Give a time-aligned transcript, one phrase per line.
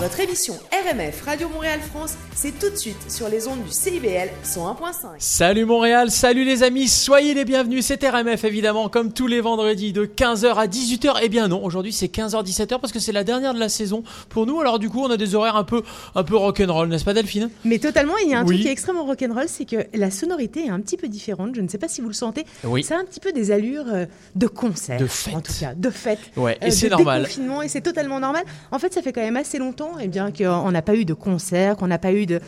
[0.00, 4.30] Votre émission RMF Radio Montréal France, c'est tout de suite sur les ondes du CIBL
[4.44, 4.74] 101.5.
[5.20, 7.86] Salut Montréal, salut les amis, soyez les bienvenus.
[7.86, 11.20] C'est RMF évidemment, comme tous les vendredis de 15h à 18h.
[11.22, 14.44] Eh bien non, aujourd'hui c'est 15h-17h parce que c'est la dernière de la saison pour
[14.44, 14.60] nous.
[14.60, 15.84] Alors du coup, on a des horaires un peu,
[16.16, 17.48] un peu rock'n'roll, n'est-ce pas Delphine?
[17.64, 18.54] Mais totalement, il y a un Oui.
[18.56, 21.54] truc qui est extrêmement rock'n'roll, c'est que la sonorité est un petit peu différente.
[21.54, 22.44] Je ne sais pas si vous le sentez.
[22.64, 22.84] Oui.
[22.90, 24.98] A un petit peu des allures euh, de concert.
[24.98, 25.36] De fête.
[25.36, 26.18] En tout cas, de fête.
[26.36, 27.22] Ouais, et euh, c'est normal.
[27.22, 28.42] déconfinement, et c'est totalement normal.
[28.72, 31.14] En fait, ça fait quand même assez longtemps eh bien, qu'on n'a pas eu de
[31.14, 32.40] concert, qu'on n'a pas eu de,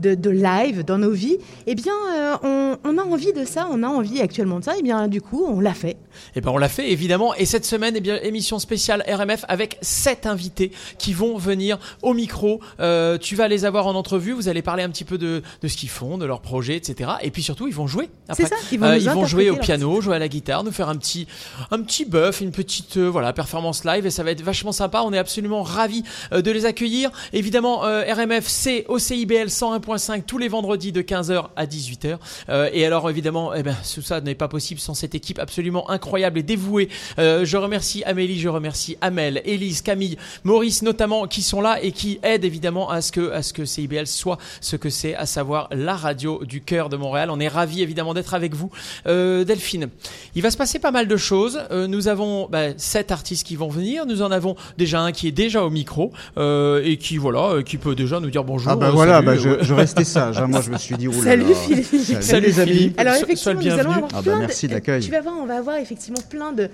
[0.00, 1.38] de, de live dans nos vies.
[1.66, 4.76] Eh bien, euh, on, on a envie de ça, on a envie actuellement de ça.
[4.78, 5.96] Et bien, du coup, on l'a fait.
[6.34, 7.34] Eh ben on l'a fait évidemment.
[7.34, 12.12] Et cette semaine, eh bien émission spéciale RMF avec sept invités qui vont venir au
[12.12, 12.60] micro.
[12.80, 14.32] Euh, tu vas les avoir en entrevue.
[14.32, 17.10] Vous allez parler un petit peu de, de ce qu'ils font, de leurs projets, etc.
[17.22, 18.08] Et puis surtout, ils vont jouer.
[18.28, 18.42] Après.
[18.44, 20.72] C'est ça, ils vont Euh, ils vont jouer au piano, jouer à la guitare, nous
[20.72, 21.26] faire un petit,
[21.70, 24.04] un petit buff, une petite euh, voilà performance live.
[24.06, 25.02] Et ça va être vachement sympa.
[25.04, 27.10] On est absolument ravis de les accueillir.
[27.32, 32.18] Évidemment, euh, RMF c'est au CIBL 101.5 tous les vendredis de 15h à 18h.
[32.48, 35.90] Euh, et alors évidemment, eh ben, tout ça n'est pas possible sans cette équipe absolument
[35.90, 36.88] incroyable et dévouée.
[37.18, 41.92] Euh, je remercie Amélie, je remercie Amel, Élise, Camille, Maurice notamment qui sont là et
[41.92, 45.26] qui aident évidemment à ce que, à ce que CIBL soit ce que c'est, à
[45.26, 47.30] savoir la radio du cœur de Montréal.
[47.30, 48.70] On est ravis évidemment d'être avec vous.
[49.06, 49.88] Euh, Delphine,
[50.34, 51.60] il va se passer pas mal de choses.
[51.70, 54.06] Euh, nous avons bah, sept artistes qui vont venir.
[54.06, 57.62] Nous en avons déjà un qui est déjà au micro euh, et qui voilà, euh,
[57.62, 58.70] qui peut déjà nous dire bonjour.
[58.72, 60.38] Ah bah euh, voilà, salut, bah euh, je, je restais sage.
[60.38, 60.46] hein.
[60.46, 61.08] Moi, je me suis dit.
[61.22, 61.84] Salut, Philippe.
[61.86, 62.92] Salut, Salut, les amis.
[62.96, 65.02] Alors effectivement, nous allons avoir Ah bah, plein merci de, de l'accueil.
[65.02, 66.68] Tu vas voir, on va avoir effectivement plein de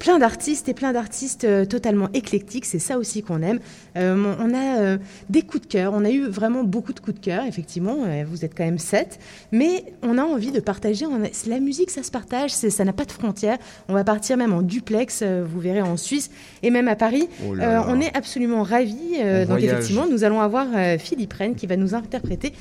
[0.00, 2.64] plein d'artistes et plein d'artistes euh, totalement éclectiques.
[2.64, 3.60] C'est ça aussi qu'on aime.
[3.96, 4.98] Euh, on a euh,
[5.28, 5.92] des coups de cœur.
[5.94, 7.98] On a eu vraiment beaucoup de coups de cœur, effectivement.
[8.26, 9.18] Vous êtes quand même sept,
[9.52, 11.04] mais on a envie de partager.
[11.06, 12.50] On a- la musique, ça se partage.
[12.50, 13.58] Ça n'a pas de frontières.
[13.88, 15.22] On va partir même en duplex.
[15.22, 16.30] vous verrez en Suisse
[16.62, 17.28] et même à Paris.
[17.46, 18.96] Oh là Euh, on est absolument ravis.
[19.20, 19.64] On donc voyage.
[19.74, 20.66] effectivement, nous allons avoir
[20.98, 22.52] Philippe Rennes qui va nous interpréter.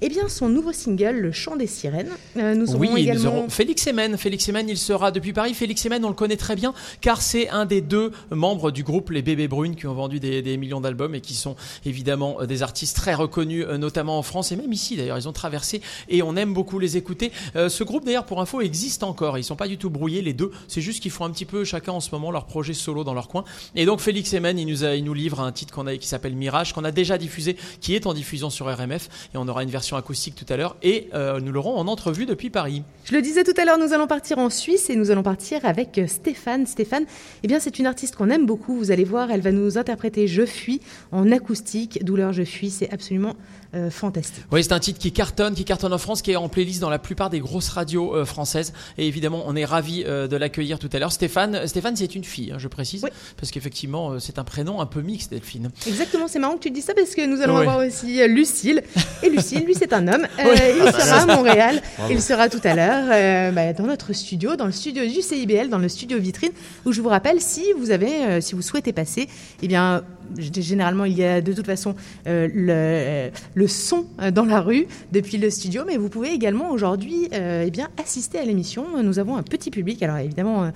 [0.00, 2.10] Eh bien, son nouveau single, Le Chant des Sirènes.
[2.36, 3.20] Euh, nous aurons Oui, également.
[3.20, 4.16] nous aurons Félix Emen.
[4.16, 5.54] Félix Emen, il sera depuis Paris.
[5.54, 9.10] Félix Emen, on le connaît très bien car c'est un des deux membres du groupe
[9.10, 12.46] Les Bébés Brunes qui ont vendu des, des millions d'albums et qui sont évidemment euh,
[12.46, 15.18] des artistes très reconnus, euh, notamment en France et même ici d'ailleurs.
[15.18, 17.32] Ils ont traversé et on aime beaucoup les écouter.
[17.56, 19.36] Euh, ce groupe d'ailleurs, pour info, existe encore.
[19.36, 20.52] Ils sont pas du tout brouillés les deux.
[20.68, 23.14] C'est juste qu'ils font un petit peu chacun en ce moment leur projet solo dans
[23.14, 23.42] leur coin.
[23.74, 26.06] Et donc Félix Emen, il nous, a, il nous livre un titre qu'on a, qui
[26.06, 29.64] s'appelle Mirage, qu'on a déjà diffusé, qui est en diffusion sur RMF et on aura
[29.64, 32.82] une version acoustique tout à l'heure et euh, nous l'aurons en entrevue depuis Paris.
[33.04, 35.64] Je le disais tout à l'heure, nous allons partir en Suisse et nous allons partir
[35.64, 36.66] avec euh, Stéphane.
[36.66, 37.04] Stéphane,
[37.42, 38.76] eh bien, c'est une artiste qu'on aime beaucoup.
[38.76, 40.80] Vous allez voir, elle va nous interpréter Je fuis
[41.12, 42.04] en acoustique.
[42.04, 42.70] Douleur, je fuis.
[42.70, 43.34] C'est absolument
[43.74, 44.44] euh, fantastique.
[44.50, 46.88] Oui, c'est un titre qui cartonne, qui cartonne en France, qui est en playlist dans
[46.88, 48.72] la plupart des grosses radios euh, françaises.
[48.96, 51.12] Et évidemment, on est ravis euh, de l'accueillir tout à l'heure.
[51.12, 53.10] Stéphane, Stéphane, c'est une fille, hein, je précise, Oui.
[53.36, 55.70] parce qu'effectivement, c'est un prénom un peu mixte, Delphine.
[55.86, 58.82] Exactement, c'est marrant que tu dis ça parce que nous allons avoir aussi Lucille.
[59.22, 60.26] Et Lucille, lui, c'est un homme.
[60.38, 61.82] Il sera à Montréal.
[62.08, 65.78] Il sera tout à l'heure bah, dans notre studio, dans le studio du CIBL, dans
[65.78, 66.52] le studio vitrine,
[66.86, 69.28] où je vous rappelle, si vous avez, si vous souhaitez passer,
[69.62, 70.04] eh bien,
[70.36, 71.94] généralement, il y a de toute façon
[72.26, 76.70] euh, le, le son euh, dans la rue depuis le studio, mais vous pouvez également
[76.70, 78.84] aujourd'hui, euh, eh bien, assister à l'émission.
[79.02, 80.02] Nous avons un petit public.
[80.02, 80.64] Alors évidemment.
[80.64, 80.70] euh,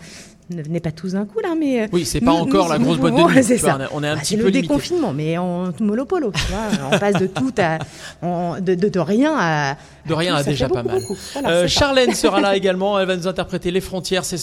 [0.50, 2.78] ne venez pas tous d'un coup là, mais Oui, c'est pas nous- encore nous- la
[2.78, 3.24] grosse boîte de nuit.
[3.58, 3.78] vois, ça.
[3.78, 4.62] on est- est un Bah, petit c'est peu le limité.
[4.68, 6.88] déconfinement, mais en molopolo, tu vois.
[6.92, 7.78] On passe de tout à,
[8.60, 9.76] de- de rien à.
[10.06, 11.00] De rien ça déjà pas mal.
[11.34, 11.68] Voilà, Euh.
[11.68, 12.98] Charlène sera là également.
[12.98, 14.24] Elle va nous interpréter Les Frontières.
[14.24, 14.38] C'est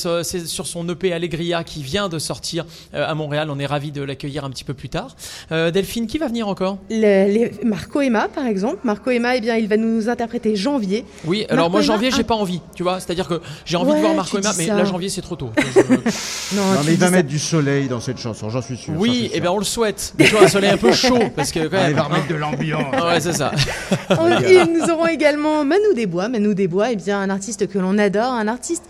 [0.46, 3.50] sur son EP Allegria qui vient de sortir euh, à Montréal.
[3.52, 5.16] On est ravis de l'accueillir un petit peu plus tard.
[5.52, 6.78] Euh, Delphine, qui va venir encore?
[6.90, 6.98] Le-
[7.32, 8.78] les- Marco Emma, par exemple.
[8.84, 11.06] Marco Emma, eh bien, il va nous interpréter Janvier.
[11.26, 13.00] Oui, alors Marco moi janvier, j'ai pas envie, tu vois.
[13.00, 15.52] C'est-à-dire que j'ai envie de voir Marco Emma, mais là janvier c'est trop tôt.
[15.58, 15.80] Je-
[16.56, 17.12] Non, mais il va ça.
[17.12, 18.94] mettre du soleil dans cette chanson, j'en suis sûr.
[18.98, 19.42] Oui, et sûr.
[19.42, 20.14] bien on le souhaite.
[20.18, 21.90] Mais tu vois, un soleil un peu chaud, parce que quand Ah, même.
[21.92, 22.96] il va remettre de l'ambiance.
[23.04, 23.52] Ouais, c'est ça.
[24.10, 26.30] Nous aurons également Manu Desbois.
[26.30, 28.84] Manu Desbois, eh bien, un artiste que l'on adore, un artiste,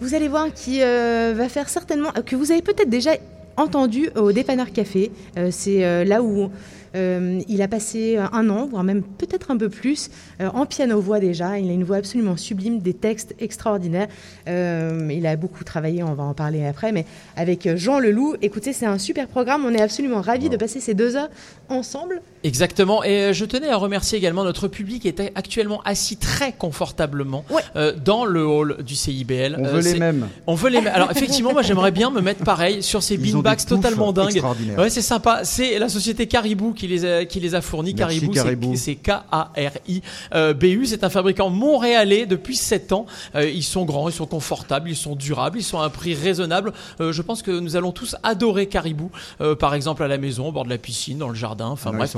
[0.00, 3.12] vous allez voir, qui euh, va faire certainement, que vous avez peut-être déjà
[3.56, 5.10] entendu au Dépanneur Café.
[5.36, 6.50] Euh, C'est euh, là où
[6.94, 10.10] euh, il a passé un an, voire même peut-être un peu plus,
[10.40, 11.58] euh, en piano-voix déjà.
[11.58, 14.08] Il a une voix absolument sublime, des textes extraordinaires.
[14.48, 17.04] Euh, il a beaucoup travaillé, on va en parler après, mais
[17.36, 18.36] avec Jean Leloup.
[18.40, 19.64] Écoutez, c'est un super programme.
[19.66, 21.30] On est absolument ravis de passer ces deux heures
[21.68, 22.22] ensemble.
[22.44, 23.02] Exactement.
[23.04, 27.44] Et euh, je tenais à remercier également notre public qui est actuellement assis très confortablement
[27.50, 27.62] Ouais.
[27.76, 29.56] euh, dans le hall du CIBL.
[29.58, 30.28] On Euh, veut les mêmes.
[30.46, 30.92] On veut les mêmes.
[30.94, 34.40] Alors effectivement, moi j'aimerais bien me mettre pareil sur ces beanbags totalement dingues.
[34.78, 35.40] Ouais, c'est sympa.
[35.44, 37.94] C'est la société Caribou qui les a, qui les a fournis.
[37.96, 38.72] Merci, Caribou, Caribou.
[38.76, 40.86] c'est- c'est K-A-R-I-B-U.
[40.86, 43.06] C'est un fabricant montréalais depuis 7 ans.
[43.34, 46.14] Euh, ils sont grands, ils sont confortables, ils sont durables, ils sont à un prix
[46.14, 46.72] raisonnable.
[47.00, 49.10] Euh, je pense que nous allons tous adorer Caribou.
[49.40, 51.66] Euh, par exemple, à la maison, au bord de la piscine, dans le jardin.
[51.68, 52.10] Enfin Ah, bref.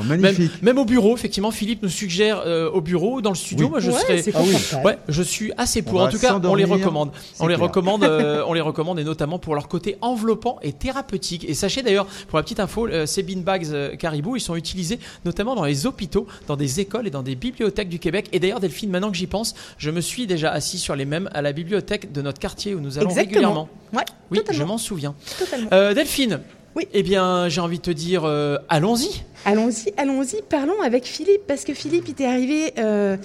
[0.62, 3.66] Même, au bureau, effectivement, Philippe nous suggère euh, au bureau, dans le studio.
[3.66, 3.70] Oui.
[3.70, 4.22] Moi, je Ouais, serais.
[4.22, 4.52] c'est Ah oui.
[4.52, 4.86] confortable.
[4.86, 6.00] Ouais, je suis assez pour.
[6.00, 7.10] En tout cas, on les recommande.
[7.38, 7.66] On les clair.
[7.66, 8.04] recommande.
[8.04, 11.44] euh, on les recommande et notamment pour leur côté enveloppant et thérapeutique.
[11.48, 14.98] Et sachez d'ailleurs, pour la petite info, euh, ces beanbags euh, Caribou, ils sont utilisés
[15.24, 18.28] notamment dans les hôpitaux, dans des écoles et dans des bibliothèques du Québec.
[18.32, 21.28] Et d'ailleurs, Delphine, maintenant que j'y pense, je me suis déjà assis sur les mêmes
[21.32, 23.30] à la bibliothèque de notre quartier où nous allons Exactement.
[23.40, 23.68] régulièrement.
[23.92, 25.14] Ouais, Oui, je m'en souviens.
[25.38, 25.68] totalement.
[25.94, 26.40] Delphine.
[26.76, 26.86] Oui.
[26.92, 29.22] Eh bien, j'ai envie de te dire, euh, allons-y.
[29.44, 33.16] Allons-y, allons-y, parlons avec Philippe, parce que Philippe, il t'est arrivé euh,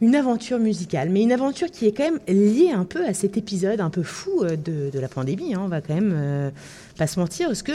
[0.00, 3.36] une aventure musicale, mais une aventure qui est quand même liée un peu à cet
[3.36, 6.52] épisode un peu fou euh, de, la pandémie, hein, on va quand même
[6.96, 7.72] pas se mentir, parce que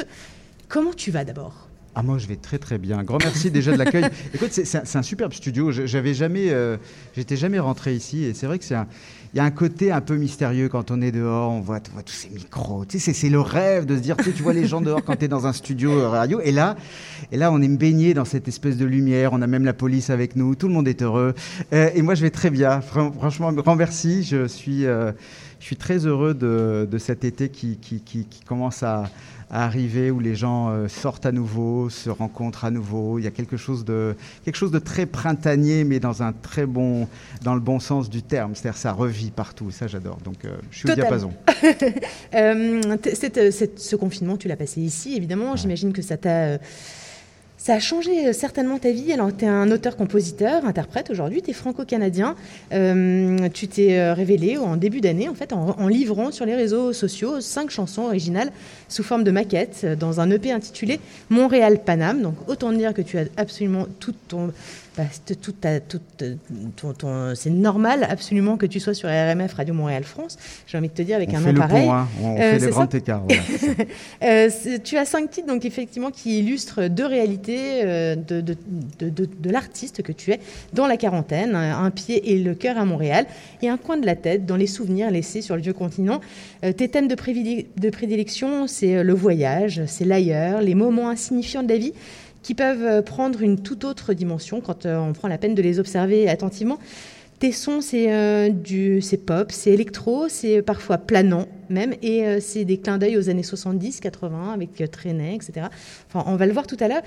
[0.68, 1.68] comment tu vas d'abord?
[1.96, 3.04] Ah moi je vais très très bien.
[3.04, 4.06] Grand merci déjà de l'accueil.
[4.34, 5.72] Écoute, c'est- un, superbe studio.
[5.72, 6.78] J'avais jamais, euh,
[7.16, 8.76] j'étais jamais rentré ici et c'est vrai que c'est
[9.36, 11.52] il y a un côté un peu mystérieux quand on est dehors.
[11.52, 12.86] On voit, on voit tous ces micros.
[12.86, 15.04] Tu sais, c'est- le rêve de se dire, tu, sais, tu vois les gens dehors
[15.04, 16.76] quand tu es dans un studio euh, radio et là,
[17.32, 19.32] et là on est baigné dans cette espèce de lumière.
[19.34, 20.56] On a même la police avec nous.
[20.56, 21.36] Tout le monde est heureux.
[21.74, 22.82] Euh, et moi je vais très bien.
[22.82, 24.24] Fran- Franchement, grand merci.
[24.24, 25.12] Je suis, euh,
[25.64, 29.06] je suis très heureux de, de cet été qui, qui, qui, qui commence à
[29.56, 33.20] à arriver où les gens euh, sortent à nouveau, se rencontrent à nouveau.
[33.20, 36.66] Il y a quelque chose de quelque chose de très printanier, mais dans un très
[36.66, 37.08] bon,
[37.44, 38.56] dans le bon sens du terme.
[38.56, 39.70] C'est-à-dire ça revit partout.
[39.70, 40.18] Ça j'adore.
[40.26, 41.32] Donc euh, je suis au diapason.
[42.34, 42.82] Euh,
[43.14, 45.56] cette- ce confinement, tu l'as passé ici, évidemment.
[45.56, 46.58] J'imagine que ça t'a.
[47.64, 49.14] Ça a changé euh, certainement ta vie.
[49.14, 52.36] Alors, tu es un auteur-compositeur, interprète aujourd'hui, tu es franco-canadien.
[52.74, 56.92] Euh, tu t'es euh, révélé en début d'année, en fait, en, livrant sur les réseaux
[56.92, 58.52] sociaux cinq chansons originales
[58.90, 61.00] sous forme de maquettes dans un EP intitulé
[61.30, 62.22] Montréal Paname.
[62.22, 64.52] Donc, autant dire que tu as absolument tout ton.
[64.96, 66.36] Ta- euh,
[66.76, 70.38] ton- ton- c'est normal absolument que tu sois sur RMF Radio Montréal France.
[70.68, 71.86] J'ai envie de te dire avec On un fait nom le pareil.
[71.88, 72.08] pont, hein.
[72.22, 73.24] on Euh, fait c'est le ça grand écart.
[73.28, 73.74] voilà, c'est ça.
[74.76, 78.56] Euh, tu as cinq titres donc effectivement qui illustrent deux réalités euh, de, de,
[79.00, 80.40] de- de- de l'artiste que tu es
[80.74, 83.26] dans la quarantaine, un pied et le cœur à Montréal
[83.62, 86.22] et un coin de la tête dans les souvenirs laissés sur le vieux continent.
[86.62, 87.16] Tes thèmes de,
[87.90, 91.94] prédilection, c'est le voyage, c'est l'ailleurs, les moments insignifiants de la vie
[92.44, 95.62] qui peuvent euh, prendre une toute autre dimension quand euh, on prend la peine de
[95.62, 96.78] les observer attentivement.
[97.40, 98.50] Tes sons, c'est euh,
[99.26, 104.00] pop, c'est électro, c'est parfois planant même, et c'est des clins d'œil aux années 70,
[104.00, 104.86] 80 avec euh,
[105.34, 105.68] etc.
[106.08, 107.02] Enfin, on va le voir tout à l'heure.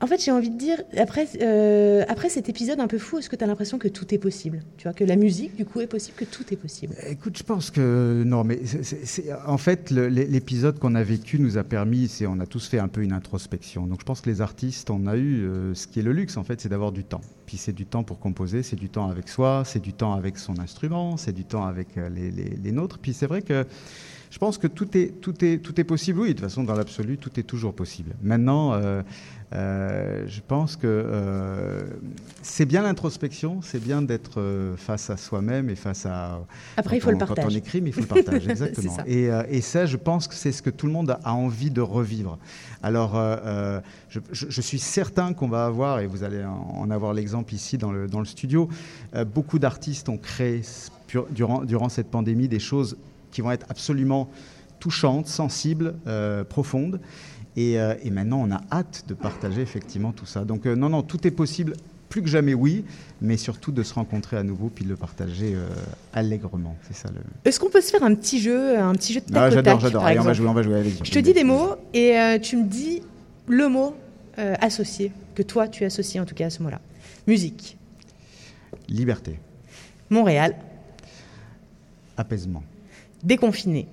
[0.00, 3.30] En fait, j'ai envie de dire, après, euh, après cet épisode un peu fou, est-ce
[3.30, 4.62] que tu as l'impression que tout est possible?
[4.76, 6.94] Tu vois, que la musique, du coup, est possible, que tout est possible?
[7.08, 8.60] Écoute, je pense que non, mais
[9.46, 12.88] en fait, l'épisode qu'on a vécu nous a permis, c'est on a tous fait un
[12.88, 13.86] peu une introspection.
[13.86, 16.36] Donc, je pense que les artistes, on a eu euh, ce qui est le luxe,
[16.36, 17.22] en fait, c'est d'avoir du temps.
[17.46, 20.36] Puis c'est du temps pour composer, c'est du temps avec soi, c'est du temps avec
[20.36, 22.98] son instrument, c'est du temps avec euh, les, les- les nôtres.
[22.98, 23.64] Puis c'est vrai que
[24.28, 26.18] je pense que tout est, tout est, tout est possible.
[26.18, 28.14] Oui, de toute façon, dans l'absolu, tout est toujours possible.
[28.20, 28.74] Maintenant,
[29.52, 31.84] euh, je pense que euh,
[32.42, 36.40] c'est bien l'introspection, c'est bien d'être euh, face à soi-même et face à.
[36.76, 37.56] Après, il faut le on- Quand on partage.
[37.56, 38.96] écrit, mais il faut le partage, exactement.
[38.96, 39.04] ça.
[39.06, 41.80] Et, et ça, je pense que c'est ce que tout le monde a, envie de
[41.80, 42.38] revivre.
[42.82, 43.14] Alors,
[44.08, 47.78] je, je- je suis certain qu'on va avoir, et vous allez en, avoir l'exemple ici
[47.78, 48.68] dans le, dans le studio,
[49.32, 50.62] beaucoup d'artistes ont créé
[51.30, 52.96] durant, durant cette pandémie des choses
[53.30, 54.28] qui vont être absolument
[54.80, 55.94] touchantes, sensibles,
[56.48, 57.00] profondes.
[57.56, 60.44] Et, euh, et maintenant, on a hâte de partager effectivement tout ça.
[60.44, 61.72] Donc, euh, non, non, tout est possible,
[62.10, 62.84] plus que jamais, oui,
[63.22, 65.66] mais surtout de se rencontrer à nouveau puis de le partager euh,
[66.12, 66.76] allègrement.
[66.86, 67.20] C'est ça le.
[67.44, 69.80] Est-ce qu'on peut se faire un petit jeu, un petit jeu de tac Ah, j'adore,
[69.80, 70.04] j'adore.
[70.04, 70.80] Allez, on va jouer, on va jouer.
[70.80, 71.04] Allez-y.
[71.04, 73.02] Je te dis des mots et tu me dis
[73.48, 73.94] le mot
[74.36, 76.80] associé, que toi tu associes en tout cas à ce mot-là.
[77.26, 77.78] Musique,
[78.88, 79.40] Liberté,
[80.10, 80.54] Montréal,
[82.18, 82.62] apaisement,
[83.24, 83.88] déconfiné.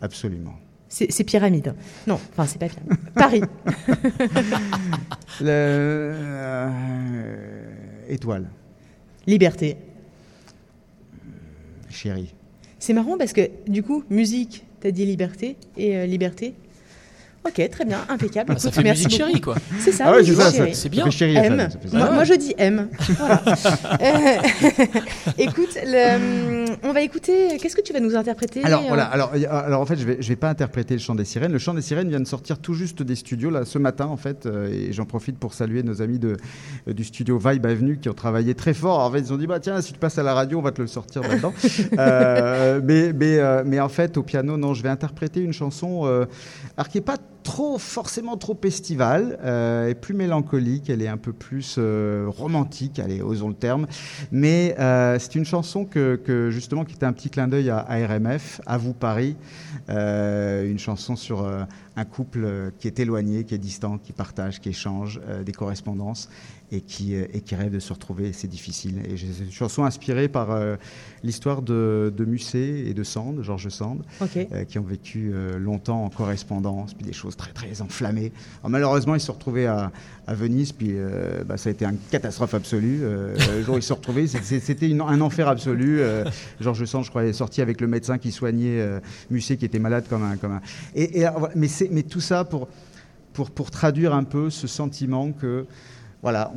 [0.00, 0.54] Absolument.
[0.88, 1.74] C'est c'est pyramide.
[2.06, 2.98] Non, enfin c'est pas pyramide.
[3.14, 3.42] Paris,
[5.40, 6.70] Le, euh,
[8.08, 8.48] étoile,
[9.26, 9.76] liberté.
[11.90, 12.34] chérie.
[12.78, 16.54] C'est marrant parce que du coup, musique, t'as dit liberté et euh, liberté.
[17.46, 18.52] Ok, très bien, impeccable.
[18.54, 19.30] Ah, ça Écoute, fait merci musique beaucoup.
[19.30, 19.54] chérie, quoi.
[19.80, 21.04] C'est ça, Ah ouais, c'est ça, c'est bien.
[21.04, 21.68] Ça fait chérie M.
[21.70, 21.96] Ça fait.
[22.12, 22.88] Moi, je dis M.
[23.16, 23.42] Voilà.
[24.02, 24.36] Euh,
[25.38, 27.56] écoute, le, on va écouter.
[27.58, 30.28] Qu'est-ce que tu vas nous interpréter Alors euh, voilà, alors, en fait, je vais, je
[30.28, 31.52] vais pas interpréter le chant des sirènes.
[31.52, 34.16] Le chant des sirènes vient de sortir tout juste des studios là ce matin en
[34.16, 36.36] fait, euh, et j'en profite pour saluer nos amis de,
[36.88, 39.00] euh, du studio Vibe Avenue qui ont travaillé très fort.
[39.00, 40.72] En fait, ils ont dit bah tiens, si tu passes à la radio, on va
[40.72, 41.52] te le sortir maintenant.
[41.98, 46.02] Euh, mais mais euh, mais en fait, au piano, non, je vais interpréter une chanson
[46.04, 46.26] euh,
[46.76, 49.38] alors qui est pas trop forcément trop estivale,
[49.88, 51.78] et plus mélancolique, elle est un peu plus
[52.26, 53.86] romantique, allez, osons le terme.
[54.30, 54.76] Mais
[55.18, 58.60] c'est une chanson que, que, justement qui était un petit clin d'œil à, à RMF,
[58.66, 59.36] à vous Paris,
[59.88, 61.64] euh, une chanson sur euh,
[61.96, 66.28] un couple euh, qui est éloigné, qui est distant, qui partage, qui échange des correspondances
[66.70, 68.32] et qui, euh, et qui rêve de se retrouver.
[68.32, 69.00] C'est difficile.
[69.08, 70.76] Et j'ai- une chanson inspirée par euh,
[71.22, 74.02] l'histoire de, de Musset et de Sand, Georges Sand,
[74.52, 78.32] euh, qui ont vécu euh, longtemps en correspondance, puis des choses très très enflammées.
[78.60, 79.90] Alors, malheureusement, ils se sont retrouvés à,
[80.26, 80.94] à Venise, puis
[81.46, 83.00] bah, ça a été une catastrophe absolue.
[83.02, 86.00] Le jour où ils se sont retrouvés, c'était un enfer absolu.
[86.60, 90.04] Georges Sand, je crois, est sorti avec le médecin qui soignait Musset, qui était malade
[90.08, 90.36] comme un...
[90.36, 90.60] Comme un...
[90.94, 92.68] Et, mais, mais tout ça pour,
[93.32, 95.64] pour, pour traduire un peu ce sentiment que,
[96.22, 96.52] voilà,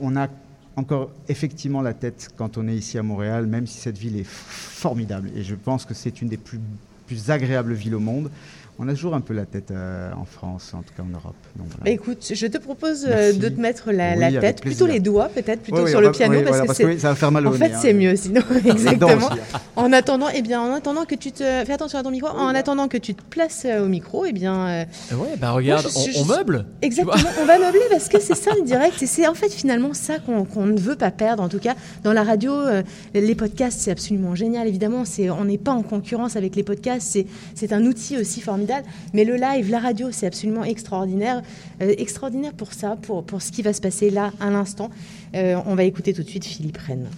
[0.00, 0.28] on, a
[0.76, 4.26] encore effectivement la tête quand on est ici à Montréal, même si cette ville est
[4.26, 5.30] formidable.
[5.34, 8.30] Et je pense que c'est une des plus agréables villes au monde.
[8.78, 11.34] On a toujours un peu la tête euh, en France, en tout cas en Europe.
[11.56, 11.84] Donc, voilà.
[11.84, 13.38] Bah, écoute, je te propose euh, Merci.
[13.38, 15.90] de te mettre la, Oui, la avec tête, plutôt les doigts peut-être, plutôt Oui, oui,
[15.90, 17.50] sur on le va- piano, oui, parce voilà, que parce ça va faire mal au
[17.50, 17.78] En fait, hein.
[17.80, 19.16] c'est mieux sinon, exactement.
[19.16, 19.38] aussi.
[19.76, 22.48] En attendant, eh bien, en attendant que tu te fais attention à ton micro, en
[22.54, 26.04] attendant que tu te places euh, au micro, eh bien, euh, Ouais, bah regarde, Moi,
[26.06, 26.66] je- je- on, on meuble.
[26.82, 29.94] exactement, on va meubler parce que c'est ça le direct et c'est en fait finalement
[29.94, 31.42] ça qu'on ne veut pas perdre.
[31.42, 32.82] En tout cas, dans la radio, euh,
[33.14, 34.68] les podcasts, c'est absolument génial.
[34.68, 38.42] Évidemment, c'est on n'est pas en concurrence avec les podcasts, c'est c'est un outil aussi
[38.42, 38.65] formidable.
[39.12, 41.42] Mais le live, la radio, c'est absolument extraordinaire,
[41.82, 44.90] Euh, extraordinaire pour ça, pour ce qui va se passer là à l'instant.
[45.34, 47.08] Euh, on va écouter tout de suite Philippe Rennes.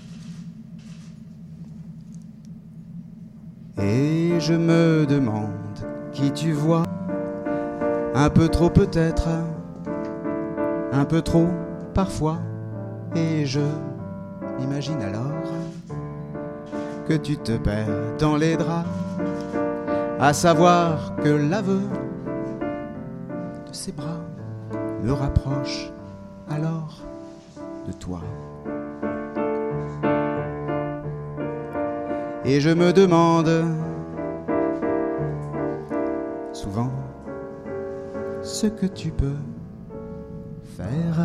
[3.80, 5.50] Et je me demande
[6.12, 6.84] qui tu vois.
[8.14, 9.28] Un peu trop peut-être,
[10.90, 11.46] un peu trop
[11.94, 12.38] parfois.
[13.14, 13.60] Et je
[14.58, 15.30] m'imagine alors
[17.06, 18.88] que tu te perds dans les draps.
[20.20, 21.80] À savoir que l'aveu
[23.68, 24.20] de ses bras
[25.04, 25.92] me rapproche
[26.50, 26.98] alors
[27.86, 28.20] de toi.
[32.44, 33.48] Et je me demande
[36.52, 36.90] souvent
[38.42, 39.38] ce que tu peux
[40.76, 41.16] faire.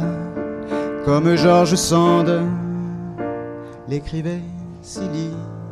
[1.04, 2.32] Comme Georges Sand
[3.88, 4.42] l'écrivait
[4.84, 5.32] Silly.
[5.32, 5.63] Moment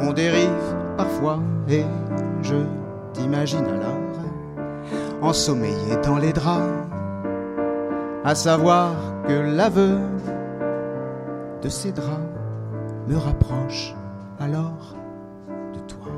[0.00, 0.48] On dérive
[0.96, 1.84] parfois et
[2.42, 2.56] je
[3.12, 4.02] t'imagine alors
[5.22, 6.88] ensommeillé dans les draps,
[8.24, 8.92] à savoir
[9.26, 9.98] que l'aveu
[11.62, 12.18] de ces draps
[13.06, 13.94] me rapproche
[14.40, 14.96] alors
[15.72, 16.12] de toi.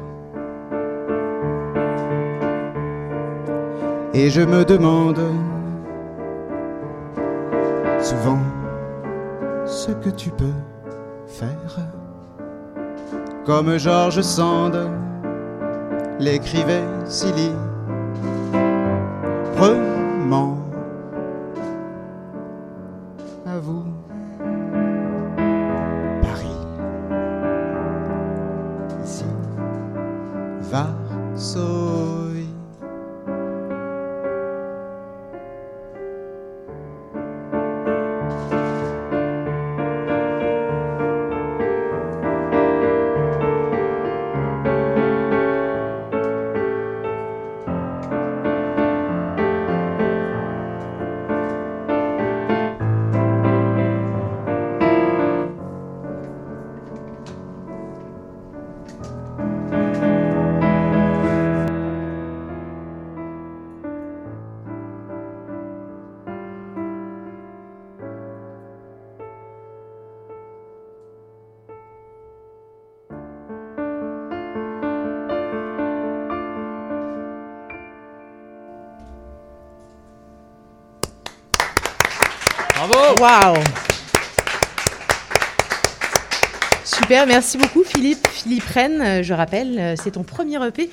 [4.15, 5.21] Et je me demande
[13.65, 14.91] Comme Georges Sand
[16.21, 17.51] l'écrivait Silly.
[19.57, 20.59] Vraiment
[23.47, 23.85] à vous,
[26.21, 26.59] Paris.
[29.03, 29.25] Ici,
[30.71, 32.04] Varsovie.
[86.85, 88.27] Super, merci beaucoup Philippe.
[88.29, 90.91] Philippe Rennes, euh, je rappelle, euh, c'est ton premier EP.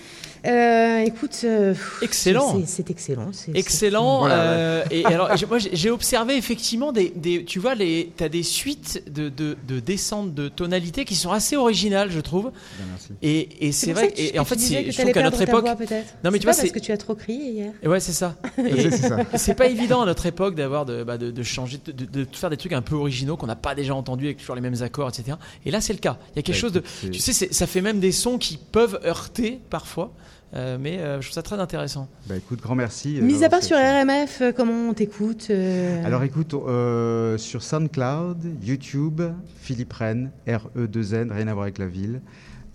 [0.47, 2.59] Euh, écoute, euh, Excellent.
[2.65, 3.29] c'est- excellent.
[3.53, 4.19] Excellent.
[4.21, 8.27] Voilà, euh, et alors, j'ai- moi, j'ai- observé effectivement des, des- tu vois, les, t'as
[8.29, 12.45] des suites de, de, de descentes de tonalité qui sont assez originales, je trouve.
[12.77, 13.09] Bien, merci.
[13.21, 14.01] Et, et C'est vrai.
[14.01, 15.61] ça que tu- Et, que en tu fait, je trouve qu'à notre époque.
[15.63, 15.75] voix.
[15.75, 17.73] Non, mais C'est tu vois, pas parce c'est- que tu as trop crié hier.
[17.83, 18.35] Et Ouais, c'est ça.
[19.35, 22.27] C'est pas évident à notre époque d'avoir de, bah, de, de changer, de, de- de
[22.35, 24.81] faire des trucs un peu originaux qu'on n'a pas déjà entendus avec toujours les mêmes
[24.81, 25.37] accords, etc.
[25.65, 26.17] Et là, c'est le cas.
[26.33, 26.83] Il y a quelque Bah, chose de.
[27.11, 30.11] Tu sais, ça fait même des sons qui peuvent heurter parfois,
[30.53, 32.07] euh, mais euh, je trouve ça très intéressant.
[32.27, 33.19] Bah écoute, grand merci.
[33.19, 33.77] euh, Mis à part sur.
[33.77, 39.21] RMF, euh, comment on t'écoute euh, Alors écoute, euh, sur SoundCloud, YouTube,
[39.61, 42.21] Philippe Rennes, R-E-2-N, rien à voir avec la ville.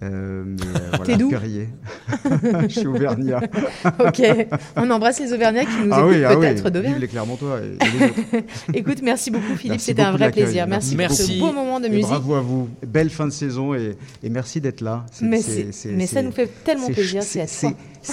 [0.03, 1.31] Euh, mais, euh, voilà, d'où.
[2.69, 3.41] Je suis auvergnat.
[3.99, 4.23] Ok,
[4.77, 6.99] on embrasse les Auvergnats qui nous ah écoutent oui, ah oui, peut-être vive d'Auvergne.
[7.01, 7.61] les Clermontois.
[7.61, 8.47] Et, et les autres.
[8.75, 10.67] Écoute, merci beaucoup Philippe, c'était un vrai plaisir.
[10.67, 11.39] Merci, Merci.
[11.39, 12.07] pour ce beau moment de Et musique.
[12.09, 12.69] bravo à vous.
[12.87, 15.07] Belle fin de saison et, et merci d'être là.
[15.23, 17.47] Mais, ça nous fait tellement plaisir, c'est à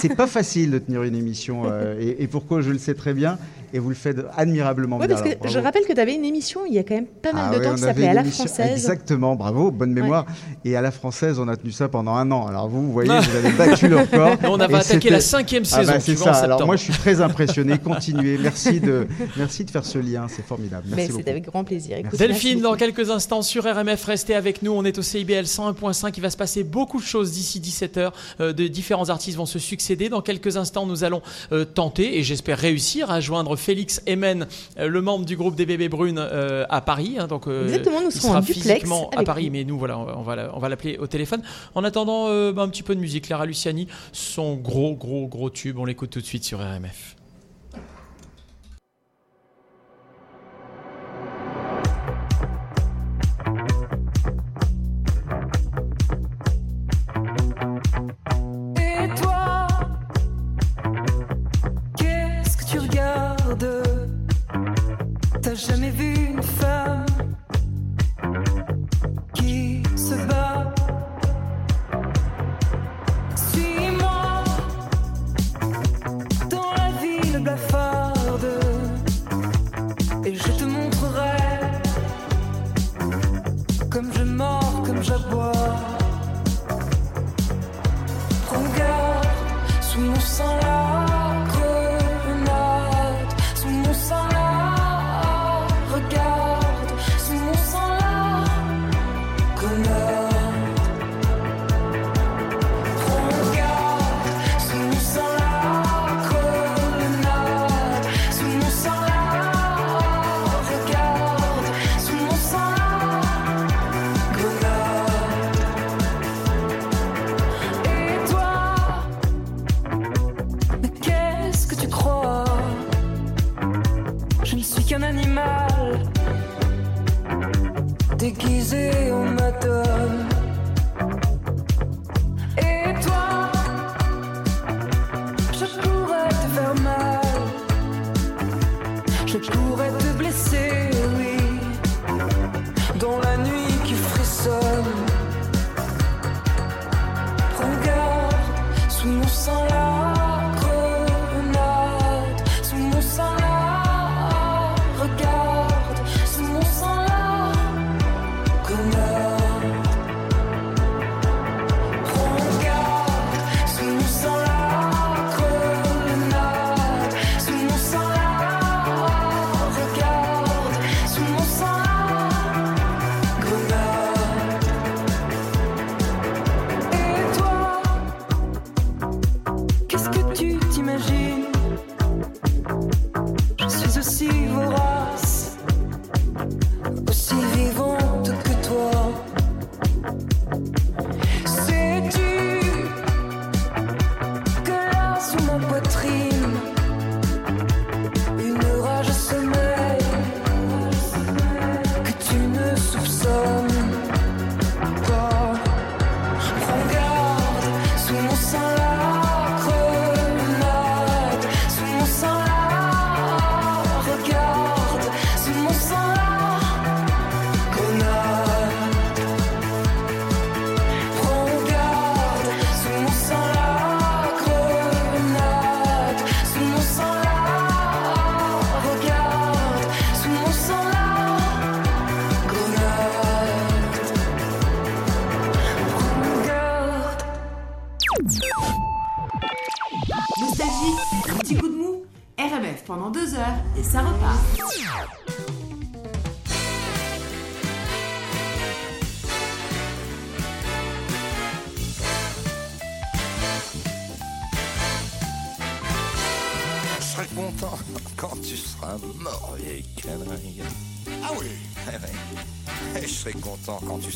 [0.00, 3.14] c'est- pas facile de tenir une émission euh, et, et pourquoi je le sais très
[3.14, 3.38] bien
[3.72, 5.16] et vous le faites admirablement Oui, bien.
[5.16, 7.32] parce que je rappelle que tu avais une émission il y a quand même pas
[7.32, 8.70] mal Ah de ouais, temps qui s'appelait À la émission- française.
[8.72, 10.26] Exactement, bravo, bonne mémoire.
[10.64, 12.46] Et à la française, on a tenu ça pendant un an.
[12.46, 14.36] Alors vous, vous voyez, vous avez battu le record.
[14.44, 15.92] On avait attaqué la cinquième Ah saison.
[15.92, 16.32] bah, tu c'est ça.
[16.34, 17.78] Alors moi, je suis très impressionné.
[17.84, 18.38] Continuez.
[18.40, 20.26] Merci de, merci de faire ce lien.
[20.28, 20.84] C'est formidable.
[20.88, 21.28] Merci c'est beaucoup.
[21.30, 21.98] avec grand plaisir.
[21.98, 24.70] Écoute, Delphine, dans quelques instants sur RMF, restez avec nous.
[24.72, 26.12] On est au CIBL 101.5.
[26.16, 28.12] Il va se passer beaucoup de choses d'ici 17h.
[28.40, 29.83] de différents artistes vont se succéder.
[30.10, 31.20] Dans quelques instants, nous allons
[31.52, 34.46] euh, tenter, et j'espère réussir, à joindre Félix Emen,
[34.78, 37.16] euh, le membre du groupe des Bébés Brunes euh, à Paris.
[37.18, 37.26] hein.
[37.26, 39.52] donc, Exactement, nous serons en physiquement à Paris, vous.
[39.52, 41.42] mais nous, voilà, on va- on va, l'appeler au téléphone.
[41.74, 43.24] En attendant, bah, un petit peu de musique.
[43.26, 45.78] Clara Luciani, son gros, gros, gros tube.
[45.78, 47.16] On l'écoute tout de suite sur RMF.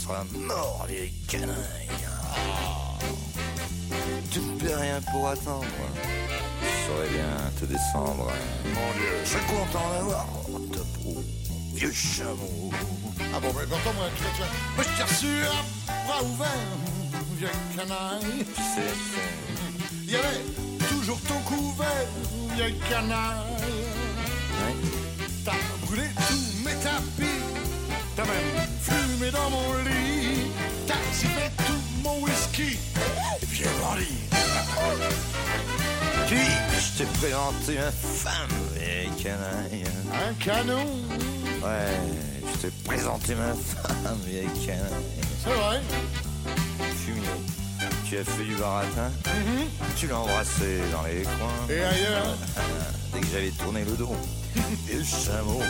[0.08, 1.88] Seras mort, vieille canaille.
[2.06, 2.98] Ah.
[4.30, 5.66] Tu ne peux rien pour attendre.
[6.62, 8.32] Je saurais bien te descendre.
[8.64, 10.26] Mon Dieu, je serais content d'avoir
[10.72, 11.22] ta peau,
[11.74, 12.70] vieux chameau.
[13.34, 14.48] Ah bon, mais quand moi, tu vois, tu vois.
[14.76, 16.48] Moi, je t'ai reçu à bras ouverts,
[17.36, 18.46] vieille canaille.
[18.54, 20.04] Tu sais, c'est...
[20.04, 22.08] Il y avait toujours ton couvert,
[22.54, 24.07] vieille canaille.
[37.20, 39.84] Je t'ai présenté ma femme, vieille canaille.
[40.14, 40.86] Un canon,
[41.62, 41.96] Ouais,
[42.54, 45.04] je t'ai présenté ma femme, vieille canaille.
[45.42, 45.80] c'est vrai.
[47.04, 47.28] Fumier.
[48.08, 49.10] Tu as fait du baratin,
[49.96, 51.68] tu l'as embrassé dans les coins.
[51.68, 52.36] Et ailleurs,
[53.12, 54.16] Dès que j'avais tourné le dos,
[54.90, 55.60] et le chameau.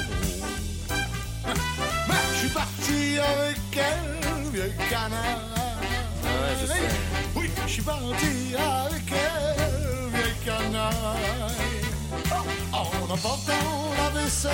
[1.47, 5.37] bah, je suis parti avec elle, vieille canaille.
[6.23, 6.89] Ouais, je sais.
[7.37, 11.18] Oui, je suis parti avec elle, vieille canaille.
[13.19, 14.53] En emportant la vaisselle,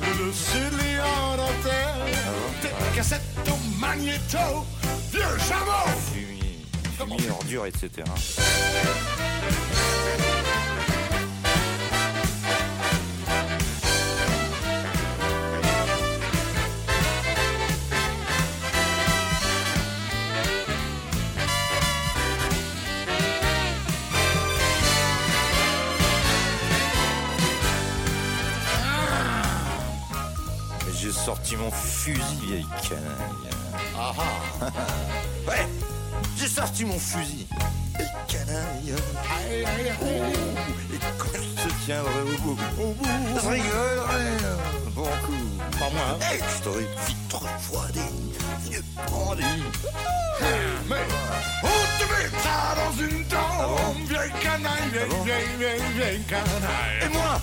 [0.00, 2.12] le dessus en dentelle,
[2.60, 4.66] des cassettes au magnéto,
[5.10, 5.88] vieux chameau.
[6.12, 6.66] Fumier,
[6.98, 8.02] fumier, ordure, etc.
[31.24, 33.52] sorti mon fusil, vieille canaille.
[33.96, 34.66] Ah ah,
[35.48, 35.66] Ouais,
[36.36, 37.46] j'ai sorti mon fusil.
[38.00, 38.94] Et canaille.
[39.48, 40.32] aïe, aïe, aïe.
[40.94, 43.04] Et quand je te tiendrai au bout, au bout,
[43.42, 44.36] je rigolerai
[44.94, 45.78] bon coup.
[45.78, 46.18] Pas moi, hein.
[46.34, 48.00] Et je t'aurais vite refroidi,
[48.68, 49.42] vieux brandy.
[50.88, 50.96] Mais
[51.62, 51.66] on
[51.98, 57.12] te mettra dans une tombe, vieille canaille, vieille, Ah bon vieille, vieille, vieille Et canaille.
[57.12, 57.40] moi,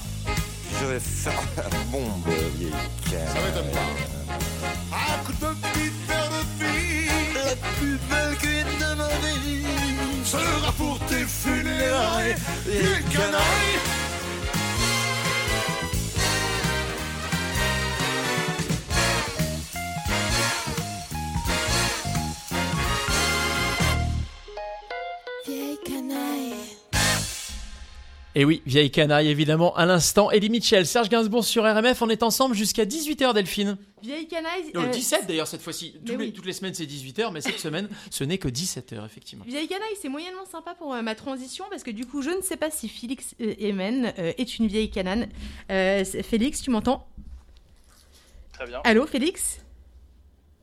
[0.79, 2.71] je vais faire la bombe, vieille.
[3.11, 4.95] Ça m'étonne pas.
[4.95, 9.07] À coup de bitter de vie, La plus belle cuite de ma
[9.43, 9.65] vie
[10.25, 14.08] sera pour tes funérailles, vieille canaille.
[28.39, 30.31] Et oui, vieille canaille, évidemment, à l'instant.
[30.31, 33.77] Eddie Mitchell, Serge Gainsbourg sur RMF, on est ensemble jusqu'à 18h, Delphine.
[34.01, 34.71] Vieille canaille.
[34.73, 35.95] Non, euh, 17 d'ailleurs cette fois-ci.
[36.17, 36.31] oui.
[36.31, 39.43] Toutes les semaines c'est 18h, mais cette semaine ce n'est que 17h, effectivement.
[39.45, 42.41] Vieille canaille, c'est moyennement sympa pour euh, ma transition parce que du coup, je ne
[42.41, 45.27] sais pas si Félix euh, Emen euh, est une vieille canane.
[45.69, 47.05] Euh, Félix, tu m'entends?
[48.53, 48.79] Très bien.
[48.85, 49.59] Allô, Félix?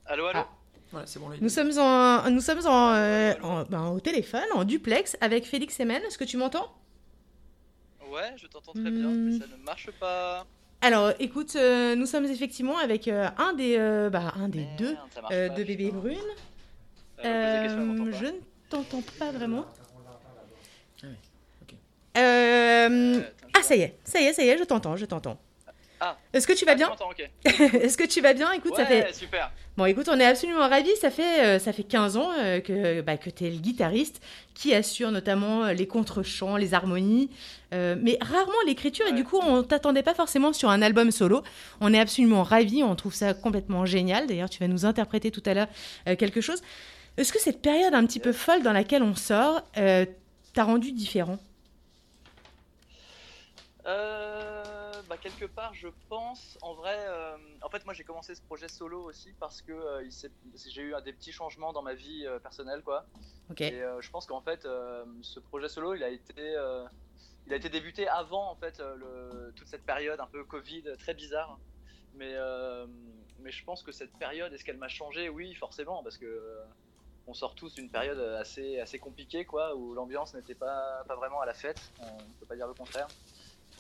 [0.07, 0.41] Allô, allô?
[0.95, 1.03] Ah.
[1.05, 1.29] C'est bon.
[1.43, 5.79] Nous sommes, en, nous sommes en, euh, en- ben, au téléphone, en duplex, avec Félix
[5.79, 6.01] Emen.
[6.07, 6.73] Est-ce que tu m'entends?
[8.13, 10.47] Ouais, je t'entends très bien, mais ça ne marche pas.
[10.81, 14.77] Alors, écoute, euh, nous sommes effectivement avec euh, un des, euh, bah, un des Merde,
[14.79, 14.97] deux
[15.33, 15.91] euh, pas, de Bébé.
[15.91, 16.19] Brune.
[17.23, 18.33] Je ne
[18.69, 19.67] t'entends pas vraiment.
[21.03, 21.07] Ah.
[22.19, 23.23] Euh, Euh,
[23.55, 25.39] ah, ça y est, ça y est, ça y est, je t'entends, je t'entends.
[26.01, 26.17] Ah.
[26.33, 26.91] Est-ce que tu vas Ah, bien.
[27.45, 28.53] Est-ce que tu vas bien?
[28.53, 29.51] Écoute, ça Ouais, fait super.
[29.77, 30.95] Bon, écoute, on est absolument ravis.
[31.01, 34.23] Ça fait, euh, ça fait 15 ans euh, que, bah, que tu es le guitariste
[34.55, 37.31] qui assure notamment euh, les contre-chants, les harmonies,
[37.73, 39.07] euh, mais rarement l'écriture.
[39.07, 41.43] Et du coup, on t'attendait pas forcément sur un album solo.
[41.81, 42.83] On est absolument ravis.
[42.83, 44.27] On trouve ça complètement génial.
[44.27, 45.69] D'ailleurs, tu vas nous interpréter tout à l'heure
[46.19, 46.63] quelque chose.
[47.17, 51.39] Est-ce que cette période un petit peu folle dans laquelle on sort t'a rendu différent?
[53.87, 54.46] Euh,
[55.17, 58.69] bah, quelque part, je pense, en vrai, euh, en fait, moi j'ai commencé ce projet
[58.69, 60.09] solo aussi parce que euh,
[60.67, 63.07] j'ai eu des petits changements dans ma vie euh, personnelle, quoi.
[63.59, 64.63] Et je pense qu'en fait,
[65.23, 66.57] ce projet solo, il a été,
[67.47, 71.15] il a été débuté avant en fait le, toute cette période un peu Covid, très
[71.15, 71.59] bizarre.
[72.15, 72.35] Mais,
[73.41, 75.29] mais je pense que cette période, est-ce qu'elle m'a changé?
[75.29, 76.61] Oui, forcément, parce que
[77.29, 81.41] on sort tous d'une période assez, assez compliquée, quoi, où l'ambiance n'était pas, pas vraiment
[81.41, 81.81] à la fête.
[82.01, 83.09] On ne peut pas dire le contraire.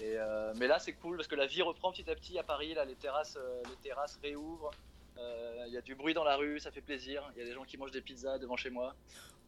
[0.00, 2.42] Et, euh, mais là, c'est cool parce que la vie reprend petit à petit à
[2.42, 2.74] Paris.
[2.74, 4.70] Là, les terrasses, euh, les terrasses réouvrent.
[5.18, 7.22] Euh, Il y a du bruit dans la rue, ça fait plaisir.
[7.34, 8.94] Il y a des gens qui mangent des pizzas devant chez moi.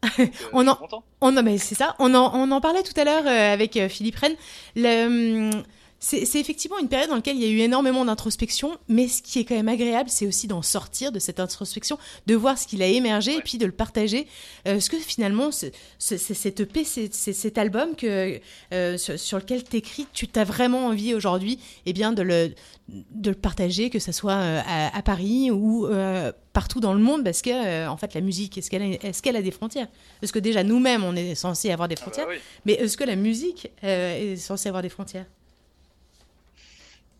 [0.18, 1.02] Donc, On en-.
[1.20, 1.94] On, non, mais c'est ça.
[1.98, 4.36] On en, on en parlait tout à l'heure avec Philippe Rennes.
[4.74, 5.62] Le, hum,
[6.00, 9.40] c'est effectivement une période dans laquelle il y a eu énormément d'introspection, mais ce qui
[9.40, 12.82] est quand même agréable, c'est aussi d'en sortir de cette introspection, de voir ce qu'il
[12.82, 14.26] a émergé et puis de le partager.
[14.66, 15.66] Euh, parce que finalement, ce-
[15.98, 18.40] ce- c'est cette EP, c'est cet album que,
[18.72, 22.54] euh, sur, sur lequel t'écris, tu t'as vraiment envie aujourd'hui eh bien, de, le,
[22.88, 27.00] de le partager, que ce soit euh, à, à Paris ou euh, partout dans le
[27.00, 29.50] monde, parce que euh, en fait, la musique, est-ce qu'elle a, est qu'elle a des
[29.50, 29.88] frontières?
[30.20, 32.36] Parce que déjà, nous-mêmes, on est censé avoir des Ah bah frontières, oui.
[32.66, 35.26] mais est-ce que la musique euh, est censée avoir des frontières?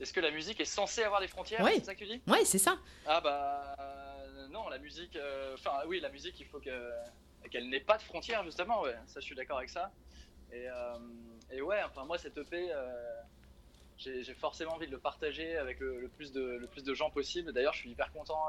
[0.01, 1.73] Est-ce que la musique est censée avoir des frontières Oui.
[1.77, 2.23] C'est ça que tu dis?
[2.27, 2.77] Ouais, c'est ça.
[3.07, 5.17] Ah bah euh, non, la musique.
[5.17, 6.91] euh, Enfin oui, la musique, il faut que
[7.51, 8.83] qu'elle n'ait pas de frontières justement.
[8.83, 9.91] Ouais, ça je suis d'accord avec ça.
[10.53, 10.99] Et, euh,
[11.51, 12.69] et ouais, enfin moi cette EP,
[13.97, 17.11] j'ai forcément envie de le partager avec le, le plus de le plus de gens
[17.11, 17.53] possible.
[17.53, 18.41] D'ailleurs, je suis hyper content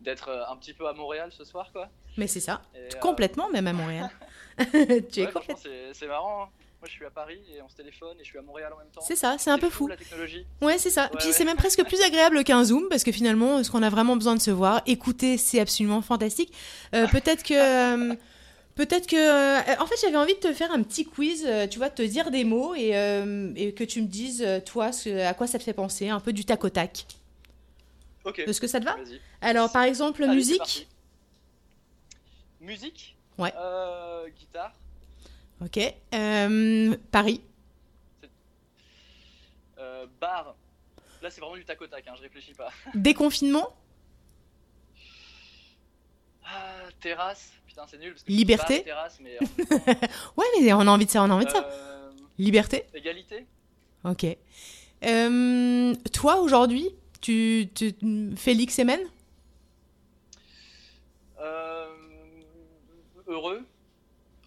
[0.00, 1.88] d'être un petit peu à Montréal ce soir, quoi.
[2.16, 2.62] Mais c'est ça.
[2.74, 4.10] Et, Complètement, même à Montréal.
[4.58, 5.56] tu es complètement.
[5.92, 6.44] c'est marrant.
[6.44, 6.48] hein.
[6.80, 8.78] Moi, je suis à Paris et on se téléphone et je suis à Montréal en
[8.78, 9.00] même temps.
[9.00, 9.88] C'est ça, c'est un peu fou.
[9.88, 10.46] la technologie.
[10.62, 11.04] Ouais, c'est ça.
[11.04, 11.32] Ouais, Puis ouais.
[11.32, 14.36] c'est même presque plus agréable qu'un Zoom parce que finalement, ce qu'on a vraiment besoin
[14.36, 16.52] de se voir, écouter, c'est absolument fantastique.
[16.94, 17.54] Euh, peut-être que.
[18.12, 18.14] euh,
[18.76, 19.16] Peut-être que.
[19.16, 22.02] euh, en fait, j'avais envie de te faire un petit quiz, tu vois, de te
[22.02, 25.58] dire des mots et, euh, et que tu me dises, toi, ce- à quoi ça
[25.58, 27.06] te fait penser, un peu du tac au tac.
[28.24, 28.38] Ok.
[28.38, 28.96] Est-ce que ça te va?
[29.40, 30.86] Alors, par exemple, Allez, musique.
[32.60, 33.16] Musique?
[33.36, 33.52] Ouais.
[34.38, 34.72] Guitare.
[35.64, 35.78] Ok.
[36.14, 37.42] Euh, Paris.
[39.78, 40.54] Euh, bar.
[41.20, 42.70] Là, c'est vraiment du tac au tac, hein, je réfléchis pas.
[42.94, 43.74] Déconfinement.
[46.44, 47.52] Ah, terrasse.
[47.66, 48.12] Putain, c'est nul.
[48.12, 48.76] Parce que Liberté.
[48.76, 49.36] bar, terrasse, mais.
[49.38, 51.64] en même temps, Ouais, mais on a envie de ça, on a envie de ça.
[51.64, 52.84] euh, Liberté.
[52.94, 53.46] égalité.
[54.04, 54.24] Ok.
[56.12, 56.90] Toi, aujourd'hui,
[57.20, 57.94] tu, tu
[58.36, 59.00] Félix Emen
[63.28, 63.64] heureux.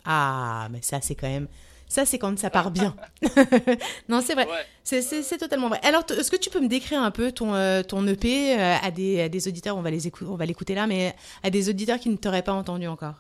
[0.06, 1.48] Ah, mais ça, c'est quand même.
[1.88, 2.96] Ça, c'est quand ça part bien.
[4.08, 4.48] non, c'est vrai.
[4.48, 4.66] Ouais.
[4.82, 5.80] C'est- totalement vrai.
[5.84, 8.92] Alors, est-ce que tu peux me décrire un peu ton, euh, ton EP euh, à,
[8.92, 9.92] des, à des auditeurs On va
[10.46, 13.16] l'écouter là, mais à des auditeurs qui ne t'auraient pas entendu encore?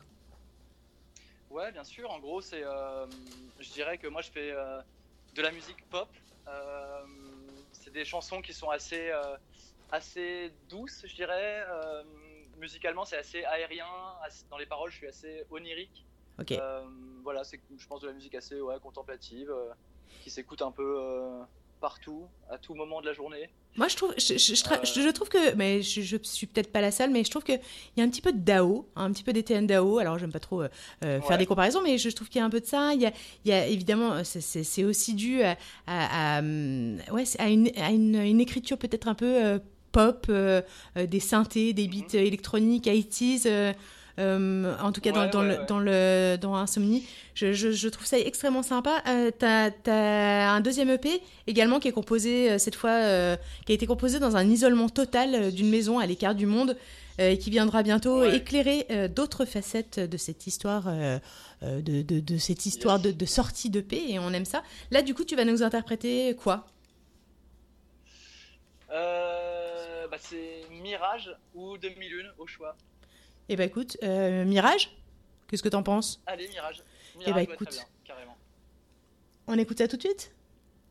[1.49, 2.09] Ouais, bien sûr.
[2.09, 2.63] En gros, c'est.
[2.63, 3.05] euh,
[3.59, 4.53] je dirais que moi, je fais
[5.35, 6.07] de la musique pop.
[7.73, 9.11] C'est des chansons qui sont assez,
[9.91, 11.65] assez douces, je dirais.
[12.57, 13.85] Musicalement, c'est assez aérien.
[14.49, 16.05] dans les paroles, je suis assez onirique.
[16.41, 16.51] Ok.
[16.51, 16.81] Euh,
[17.23, 19.69] voilà, c'est, je pense, de la musique assez ouais, contemplative, euh,
[20.23, 21.39] qui s'écoute un peu euh,
[21.79, 23.49] partout, à tout moment de la journée.
[23.77, 24.53] Moi, je trouve, je, je-
[25.01, 27.59] je trouve que, mais je, suis peut-être pas la seule, mais je trouve qu'il
[27.95, 29.97] y a un petit peu de DAO, un petit peu d'ETN DAO.
[29.99, 31.37] Alors, j'aime pas trop euh, faire Ouais.
[31.37, 32.93] des comparaisons, mais je trouve qu'il y a un peu de ça.
[32.93, 33.13] Il y a,
[33.45, 38.15] il y a évidemment, c'est- aussi dû à, à- à, ouais, à, une, à une,
[38.15, 39.59] une écriture peut-être un peu euh,
[39.93, 40.61] pop, euh,
[40.95, 43.73] des synthés, des beats euh, électroniques, 80s.
[44.19, 45.65] Euh, en tout cas, dans, Ouais, dans ouais, le, ouais.
[45.67, 49.01] dans, le, dans Insomnie, je, je, je trouve ça extrêmement sympa.
[49.07, 53.71] Euh, T'as as un deuxième EP également qui est composé, euh, cette fois, euh, qui
[53.71, 56.77] a été composé dans un isolement total d'une maison à l'écart du monde
[57.19, 60.85] et qui viendra bientôt éclairer d'autres facettes de cette histoire,
[61.61, 63.07] de, de, de cette histoire Yes.
[63.07, 64.63] de, de sortie d'EP et on aime ça.
[64.91, 66.65] Là, du coup, tu vas nous interpréter quoi?
[68.89, 72.75] Bah, c'est Mirage ou 2001 au choix.
[73.49, 74.95] Eh ben écoute, euh, Mirage,
[75.47, 76.21] qu'est-ce que t'en penses?
[76.25, 76.83] Allez, Mirage.
[77.17, 77.69] Mirage bah, ouais, très écoute.
[77.69, 78.37] bien, carrément.
[79.47, 80.31] On écoute ça tout de suite?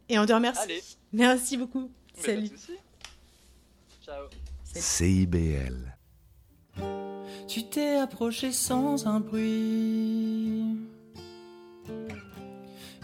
[0.09, 0.61] Et on te remercie.
[0.63, 0.83] Allez.
[1.13, 1.91] Merci beaucoup.
[2.17, 2.51] Mais Salut.
[4.05, 4.27] Ciao.
[4.65, 5.97] CIBL.
[7.49, 10.77] Tu t'es approché sans un bruit.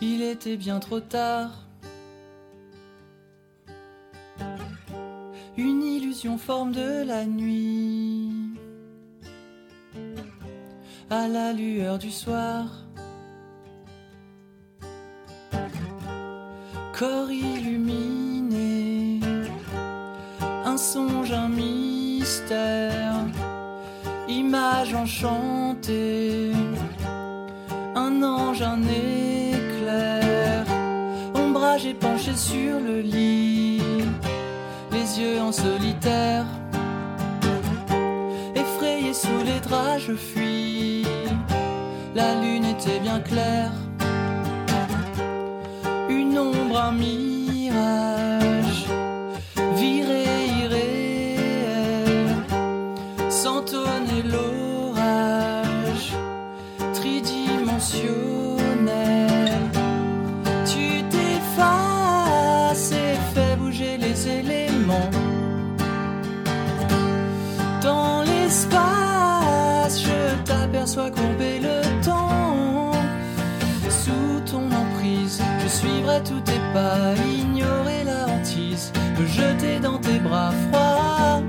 [0.00, 1.66] Il était bien trop tard.
[5.56, 8.35] Une illusion forme de la nuit.
[11.08, 12.64] À la lueur du soir.
[16.92, 19.20] Corps illuminé.
[20.64, 23.16] Un songe, un mystère
[24.28, 26.52] image enchantée,
[27.94, 30.64] un ange, un éclair,
[31.34, 33.80] ombrage et penché sur le lit,
[34.92, 36.46] les yeux en solitaire,
[38.54, 40.95] effrayé sous les draps, je fuis,
[42.16, 43.72] la lune était bien claire,
[46.08, 46.92] une ombre, un
[76.24, 81.42] Tout est pas, ignorer la hantise, me jeter dans tes bras froid,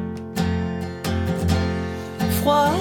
[2.42, 2.74] Froid.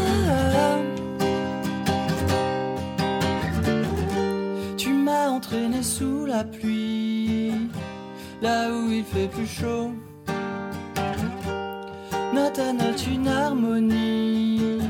[4.76, 7.52] Tu m'as entraîné sous la pluie,
[8.42, 9.92] là où il fait plus chaud.
[12.34, 14.80] Note à note une harmonie,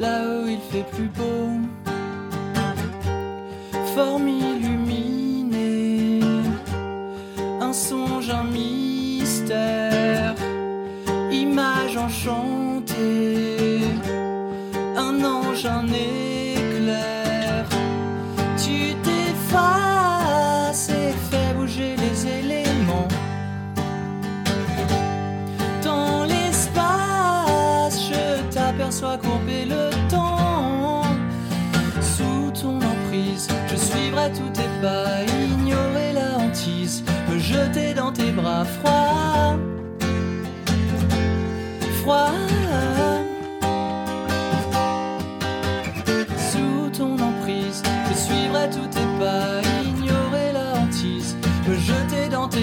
[0.00, 1.50] là où il fait plus beau.
[3.94, 4.55] Formidable
[7.76, 10.34] songe, un mystère,
[11.30, 13.80] image enchantée,
[14.96, 17.66] un ange, un éclair.
[18.56, 23.08] Tu t'effaces et fais bouger les éléments.
[25.84, 31.02] Dans l'espace, je t'aperçois courber le temps.
[32.00, 35.25] Sous ton emprise, je suivrai tous tes pas.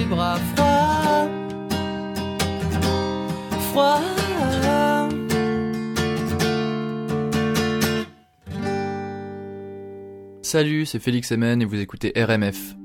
[0.02, 0.40] bras.
[10.42, 12.76] Salut, c'est Félix Emen et vous écoutez RMF.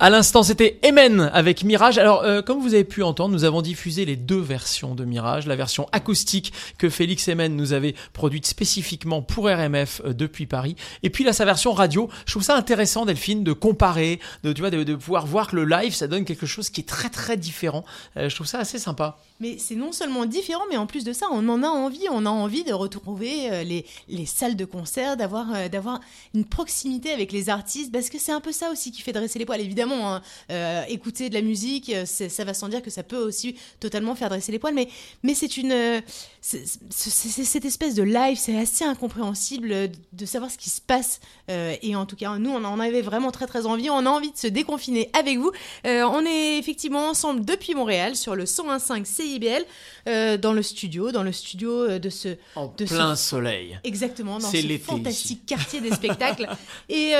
[0.00, 1.98] À l'instant, c'était Emen avec Mirage.
[1.98, 5.48] Alors, euh, comme vous avez pu entendre, nous avons diffusé les deux versions de Mirage.
[5.48, 10.76] La version acoustique que Félix Emen nous avait produite spécifiquement pour RMF euh, depuis Paris.
[11.02, 12.08] Et puis là, sa version radio.
[12.26, 15.64] Je trouve ça intéressant, Delphine, de comparer, de, tu vois, de, pouvoir voir que le
[15.64, 17.84] live, ça donne quelque chose qui est très très différent.
[18.16, 19.18] Euh, je trouve ça assez sympa.
[19.40, 22.04] Mais c'est non seulement différent, mais en plus de ça, on en a envie.
[22.12, 26.00] On a envie de retrouver les, les salles de concert, d'avoir d'avoir
[26.34, 29.40] une proximité avec les artistes, parce que c'est un peu ça aussi qui fait dresser
[29.40, 29.60] les poils.
[29.60, 33.16] Évidemment, hein, euh, écouter de la musique, euh, ça va sans dire que ça peut
[33.16, 34.88] aussi totalement faire dresser les poils, mais,
[35.22, 36.02] mais c'est une.
[36.40, 41.20] C'est- cette espèce de live, c'est assez incompréhensible de savoir ce qui se passe.
[41.50, 43.90] Euh, et en tout cas, nous, on en avait vraiment très très envie.
[43.90, 45.50] On a envie de se déconfiner avec vous.
[45.86, 49.64] Euh, on est effectivement ensemble depuis Montréal sur le 101.5 CIBL,
[50.08, 52.36] euh, dans le studio, dans le studio de ce.
[52.54, 53.78] En de ce- plein soleil.
[53.84, 56.48] Exactement, dans C'est ce fantastique quartier des spectacles.
[56.88, 57.10] et,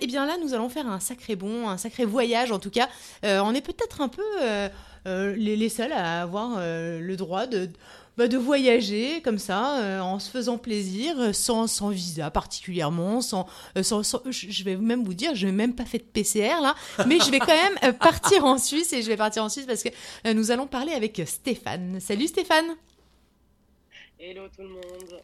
[0.00, 2.88] et bien là, nous allons faire un sacré bon, un sacré voyage en tout cas.
[3.22, 4.22] On est peut-être un peu
[5.06, 7.68] les, les seuls à avoir le droit de,
[8.20, 13.22] bah, de voyager comme ça, euh, en se faisant plaisir, euh, sans, sans visa particulièrement,
[13.22, 13.46] sans,
[13.78, 16.60] euh, sans, sans- je vais même vous dire, je n'ai même pas fait de PCR
[16.60, 16.74] là,
[17.06, 19.82] mais je vais quand même partir en Suisse et je vais partir en Suisse parce
[19.82, 21.98] que nous allons parler avec Stéphane.
[21.98, 22.76] Salut Stéphane
[24.18, 25.22] Hello tout le monde.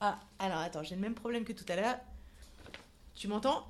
[0.00, 1.96] Ah, alors attends, j'ai le même problème que tout à l'heure.
[3.14, 3.66] Tu m'entends?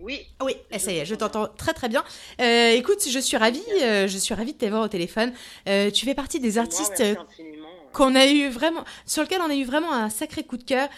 [0.00, 0.20] Oui.
[0.42, 2.04] Oui, eh, ça y est, je t'entends très très bien.
[2.40, 5.32] Euh, écoute, je suis ravie, euh, je suis ravie de t'avoir au téléphone.
[5.68, 7.02] Euh, tu fais partie des artistes
[7.92, 10.88] qu'on a eu vraiment, sur lequel on a eu vraiment un sacré coup de cœur.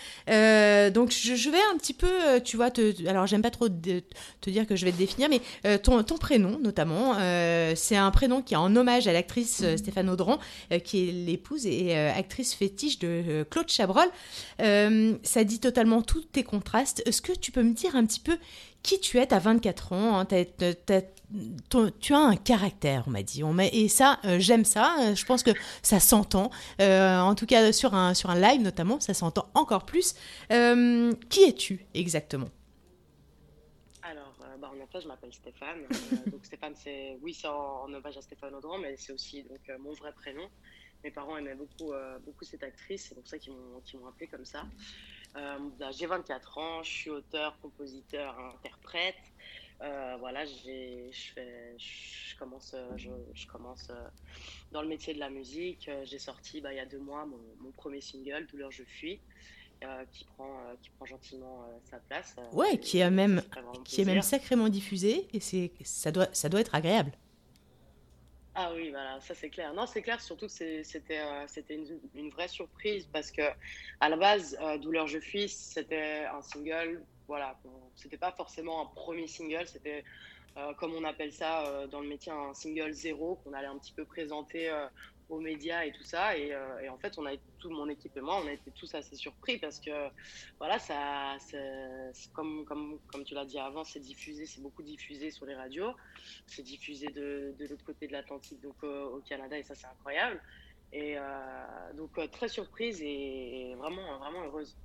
[0.92, 4.02] Donc je, je vais un petit peu, tu vois, te, alors j'aime pas trop de-
[4.40, 7.14] te dire que je vais te définir, mais ton, ton prénom notamment,
[7.74, 10.38] c'est un prénom qui est en hommage à l'actrice euh, Stéphane Audran,
[10.84, 14.08] qui est l'épouse et actrice fétiche de Claude Chabrol.
[14.58, 17.02] Ça dit totalement tous tes contrastes.
[17.04, 18.38] Est-ce que tu peux me dire un petit peu
[18.86, 20.24] qui tu es, t'as 24 ans, hein,
[21.68, 23.42] ton- tu as un caractère, on m'a dit.
[23.42, 24.96] On et ça, euh, j'aime ça.
[25.00, 25.50] euh, je pense que
[25.82, 26.50] ça s'entend.
[26.80, 30.14] Euh, en tout cas, sur un, sur un live notamment, ça s'entend encore plus.
[30.48, 32.48] Qui es-tu exactement?
[34.02, 35.80] Alors, bah, en effet, je m'appelle Stéphane.
[36.30, 39.78] Donc Stéphane, c'est oui, c'est en, en hommage à Stéphane Audran, mais c'est aussi donc
[39.80, 40.46] mon vrai prénom.
[41.02, 41.92] Mes parents aimaient beaucoup,
[42.24, 44.64] beaucoup cette actrice, c'est pour ça qu'ils m'ont, m'ont appelé comme ça.
[45.36, 45.58] Euh,
[45.92, 49.16] j'ai 24 ans, je suis auteur, compositeur, interprète.
[49.82, 51.40] Euh, voilà, j'ai, je
[51.76, 54.08] je commence, euh, je, je commence euh,
[54.72, 55.88] dans le métier de la musique.
[55.88, 58.84] Euh, J'ai sorti bah, il y a deux mois mon, mon premier single, Douleur je
[58.84, 59.20] fuis,
[59.84, 62.34] euh, qui prend, euh, qui prend gentiment euh, sa place.
[62.38, 63.42] Euh, Ouais, qui est même,
[63.84, 67.12] qui est même sacrément diffusé et c'est, ça doit, ça doit être agréable.
[68.58, 69.74] Ah oui, voilà, ça c'est clair.
[69.74, 71.46] Non, c'est clair, surtout que c'était euh,
[72.14, 73.42] une, vraie surprise parce que
[74.00, 77.60] à la base, euh, Douleur je fuis, c'était un single, voilà,
[77.96, 80.04] c'était pas forcément un premier single, c'était
[80.56, 83.92] euh, comme on appelle ça dans le métier un single zéro qu'on allait un petit
[83.92, 84.70] peu présenter
[85.28, 86.36] aux médias et tout ça.
[86.36, 88.70] Et, euh, et en fait, on a tout mon équipe et moi, on a été
[88.72, 90.08] tous assez surpris parce que
[90.58, 91.36] voilà, ça,
[92.32, 95.94] comme, comme, comme tu l'as dit avant, c'est diffusé, c'est beaucoup diffusé sur les radios.
[96.46, 99.86] C'est diffusé de, de l'autre côté de l'Atlantique, donc euh, au Canada, et ça, c'est
[99.86, 100.42] incroyable.
[100.92, 101.22] Et euh,
[101.96, 104.76] donc, euh, très surprise et vraiment, vraiment heureuse.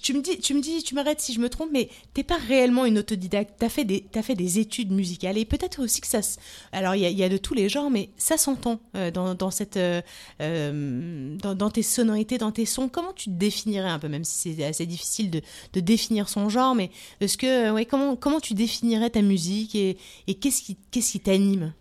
[0.00, 2.38] Tu, me dis, tu me dis, tu m'arrêtes si je me trompe, mais t'es pas
[2.38, 3.56] réellement une autodidacte.
[3.58, 6.22] T'as fait des, t'as fait des études musicales et peut-être aussi que ça.
[6.22, 6.38] se-
[6.72, 9.50] Alors il y y a de tous les genres, mais ça s'entend euh, dans, dans
[9.50, 10.00] cette, euh,
[10.40, 12.88] dans, dans tes sonorités, dans tes sons.
[12.88, 15.42] Comment tu te définirais un peu, même si c'est assez difficile de,
[15.74, 16.90] de définir son genre, mais
[17.20, 21.20] est-ce que, ouais, comment, comment tu définirais ta musique et, et qu'est-ce qui, qu'est-ce qui
[21.20, 21.74] t'anime?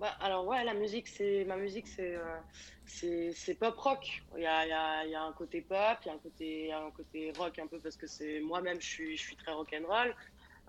[0.00, 2.40] Bah, alors ouais, la musique, c'est ma musique, c'est euh,
[2.86, 4.22] c'est pop rock.
[4.34, 6.72] Il y a, y, a, y a un côté pop, il y a un côté
[6.72, 9.76] un côté rock un peu parce que c'est moi-même je suis je suis très rock
[9.78, 10.16] and roll.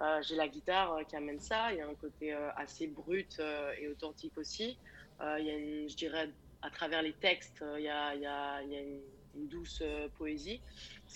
[0.02, 1.72] Euh, j'ai la guitare euh, qui amène ça.
[1.72, 3.42] Il y a un côté euh, assez brut
[3.80, 4.78] et authentique aussi.
[5.22, 6.30] Il y je dirais
[6.62, 9.00] à travers les textes, il y a y a, une,
[9.36, 9.82] une douce
[10.18, 10.62] poésie.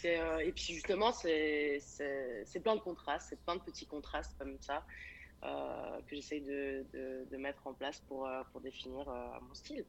[0.05, 1.81] Et puis justement c'est
[2.63, 4.85] plein de contrastes, c'est plein de petits contrastes comme ça
[6.07, 9.83] que j'essaye de, de, de mettre en place pour, euh, pour définir euh, mon style.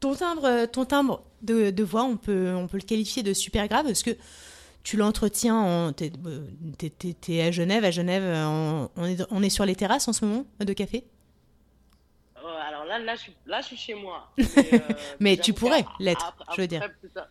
[0.00, 3.66] Ton timbre, ton timbre de, de voix, on peut, on peut le qualifier de super
[3.68, 3.86] grave.
[3.88, 4.16] Est-ce que
[4.84, 6.46] tu l'entretiens en, t'es, euh,
[6.78, 9.74] t'es- t'es- t'es à Genève, à Genève, euh, on, on est, on est sur les
[9.74, 11.04] terrasses en ce moment de café?
[12.36, 14.30] Euh, alors là, là, je suis, là, je suis chez moi.
[15.20, 16.82] Mais, euh, tu pourrais l'être, après- je veux dire.
[16.82, 17.28] après, plus tard-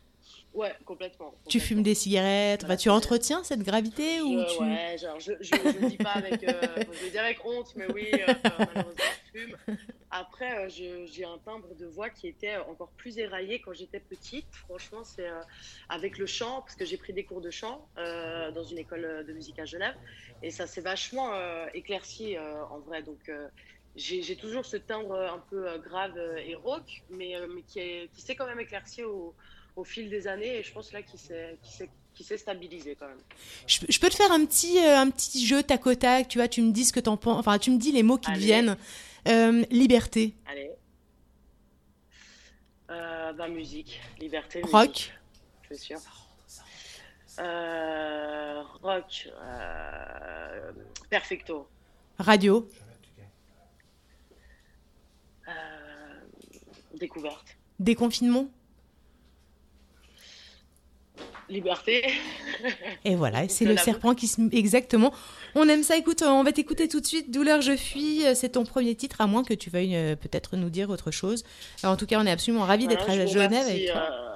[0.54, 1.36] Ouais, complètement.
[1.48, 4.60] Tu fumes des cigarettes, enfin, tu entretiens cette gravité ou tu...
[4.64, 6.52] Ouais, genre, je, je, je le dis pas avec, euh,
[7.00, 9.58] je le dis avec honte, mais oui, euh, malheureusement, je fume.
[10.10, 14.48] Après, euh, j'ai un timbre de voix qui était encore plus éraillé quand j'étais petite.
[14.52, 15.28] Franchement, c'est
[15.90, 19.34] avec le chant, parce que j'ai pris des cours de chant dans une école de
[19.34, 19.96] musique à Genève,
[20.42, 21.32] et ça s'est vachement
[21.74, 23.04] éclairci en vrai.
[23.04, 23.30] Donc,
[23.96, 28.36] j'ai toujours ce timbre un peu grave et rauque, mais, mais qui, est- qui s'est
[28.36, 29.36] quand même éclairci au,
[29.78, 33.22] au fil des années, et je pense là qu'il s'est stabilisé quand même.
[33.68, 36.40] Je, je peux te faire un petit, euh, un petit jeu tac au tac, tu
[36.40, 38.26] vois, tu me dis ce que t'en penses, enfin, tu me dis les mots qui
[38.26, 38.40] te Allez.
[38.46, 38.78] viennent.
[39.28, 40.72] Euh, liberté, Allez.
[42.90, 44.62] Euh, bah, musique, liberté.
[44.64, 45.12] rock, musique,
[45.70, 46.00] je suis sûre.
[48.82, 49.30] Rock,
[51.10, 51.68] perfecto.
[52.18, 52.68] radio,
[56.96, 57.58] découverte.
[57.80, 58.50] déconfinement.
[61.50, 62.06] Liberté.
[63.06, 64.42] Et voilà, c'est le serpent qui se...
[64.56, 65.14] Exactement.
[65.56, 67.32] On aime ça, écoute, on va t'écouter tout de suite.
[67.32, 70.58] Douleur, je fuis, euh, c'est ton premier titre, à moins que tu veuilles euh, peut-être
[70.58, 71.44] nous dire autre chose.
[71.84, 74.02] Alors, en tout cas, on est absolument ravis Voilà, d'être à Genève remercie, avec toi.
[74.12, 74.28] euh,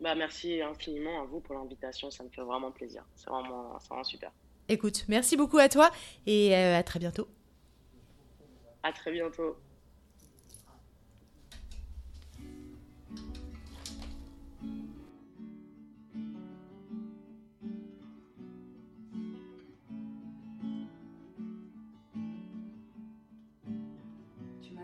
[0.00, 3.04] bah, merci infiniment à vous pour l'invitation, ça me fait vraiment plaisir.
[3.14, 4.30] C'est vraiment, super.
[4.68, 5.90] Écoute, merci beaucoup à toi
[6.26, 7.28] et euh, à très bientôt.
[8.82, 9.56] À très bientôt.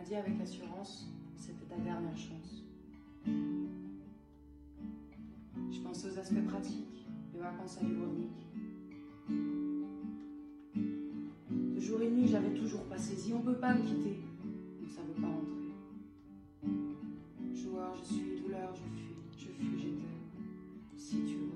[0.07, 2.65] Dit avec assurance c'était ta dernière chance.
[5.73, 8.31] Je pense aux aspects pratiques, les vacances à Dubrovnik.
[11.51, 14.21] De jour et nuit, j'avais toujours pas saisi, on peut pas me quitter,
[14.81, 15.75] donc ça veut pas rentrer.
[17.53, 20.07] Joueur, je suis, douleur, je fuis, je fuis, j'étais.
[20.97, 21.56] Si tu revenais,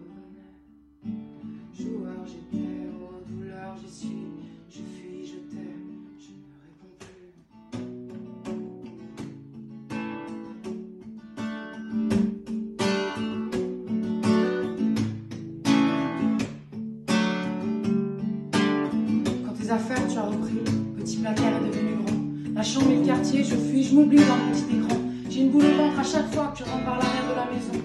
[23.90, 25.00] je je m'oublie dans mon petit écran.
[25.28, 27.44] J'ai une boule au ventre à chaque fois que tu rentres par l'arrière de la
[27.46, 27.84] maison.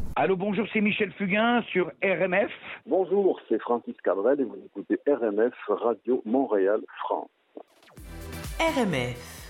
[0.15, 2.51] Allô, bonjour, c'est Michel Fugain sur RMF.
[2.85, 7.29] Bonjour, c'est Francis Cabrel et vous écoutez RMF Radio Montréal France.
[8.59, 9.40] RMF.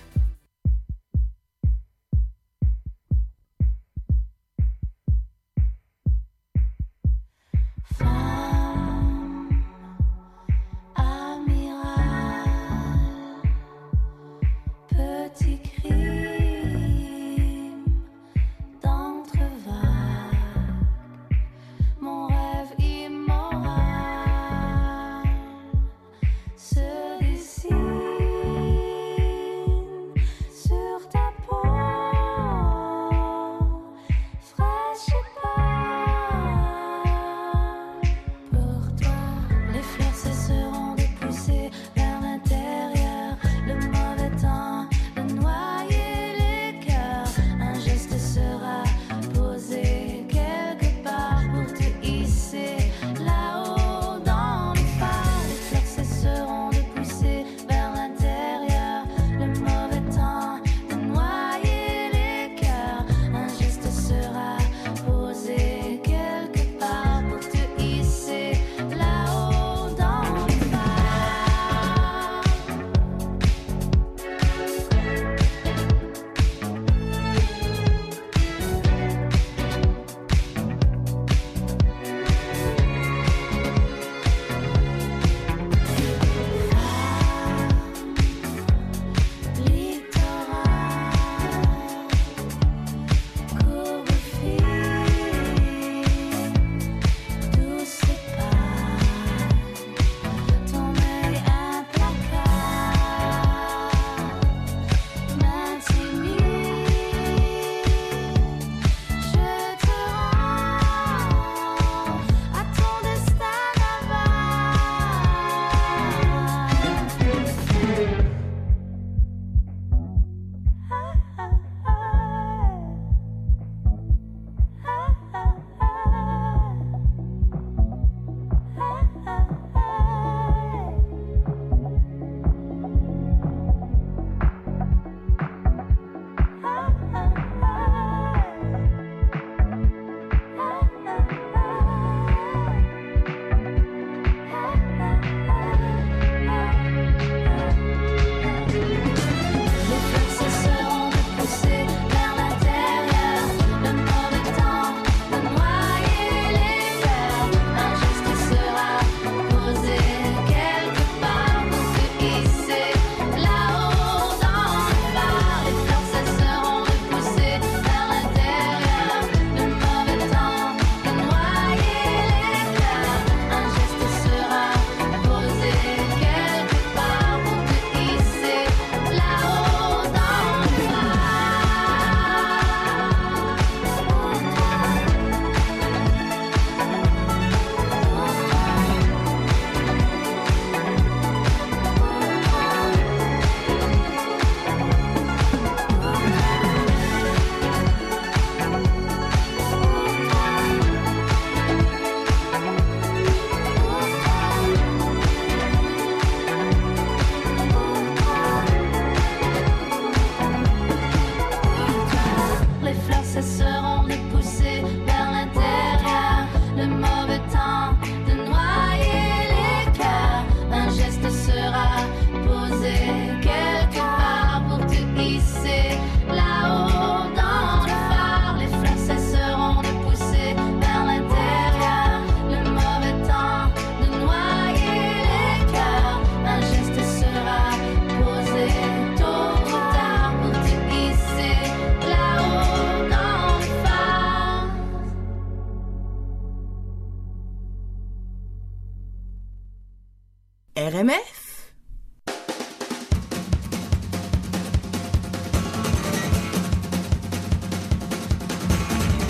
[250.81, 251.13] RMF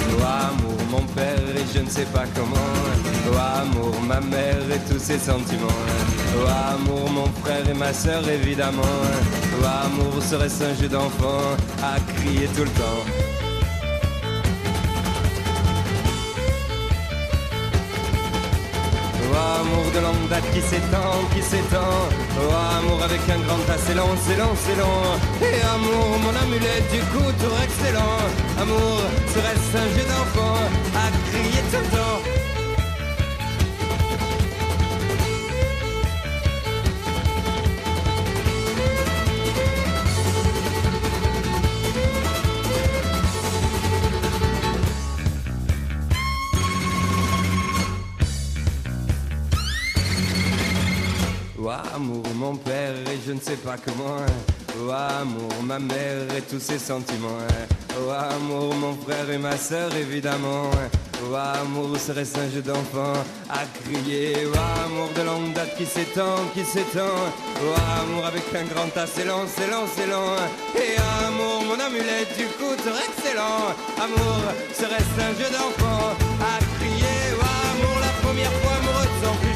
[0.08, 2.56] Oh amour, mon père et je ne sais pas comment.
[3.28, 5.68] Oh amour, ma mère et tous ses sentiments.
[6.38, 8.82] Oh amour, mon frère et ma sœur évidemment.
[9.60, 13.31] Oh amour, serait-ce un jeu d'enfant à crier tout le temps.
[19.62, 21.98] Amour de longue date qui s'étend, qui s'étend.
[22.38, 25.02] Oh amour avec un grand tas, c'est long, c'est long, c'est long.
[25.48, 28.18] Et amour, mon amulette du coup, tour excellent.
[28.60, 28.98] Amour,
[29.34, 30.58] serait-ce un jeu d'enfant
[31.04, 32.31] à crier tout le temps.
[53.32, 54.18] Je ne sais pas comment.
[54.78, 57.40] Oh amour, ma mère et tous ses sentiments.
[57.98, 60.70] Oh amour, mon frère et ma sœur évidemment.
[61.24, 63.14] Oh amour, serait-ce un jeu d'enfant
[63.50, 64.36] à crier?
[64.48, 67.16] Oh amour de longue date qui s'étend, qui s'étend.
[67.64, 70.36] Oh amour avec un grand tas, c'est long, c'est long, c'est long.
[70.76, 73.72] Et amour, mon amulette du coup, excellent.
[73.98, 74.42] Amour,
[74.74, 76.04] serait-ce un jeu d'enfant
[76.52, 77.20] à crier?
[77.40, 79.51] Oh amour, la première fois amoureux sans plus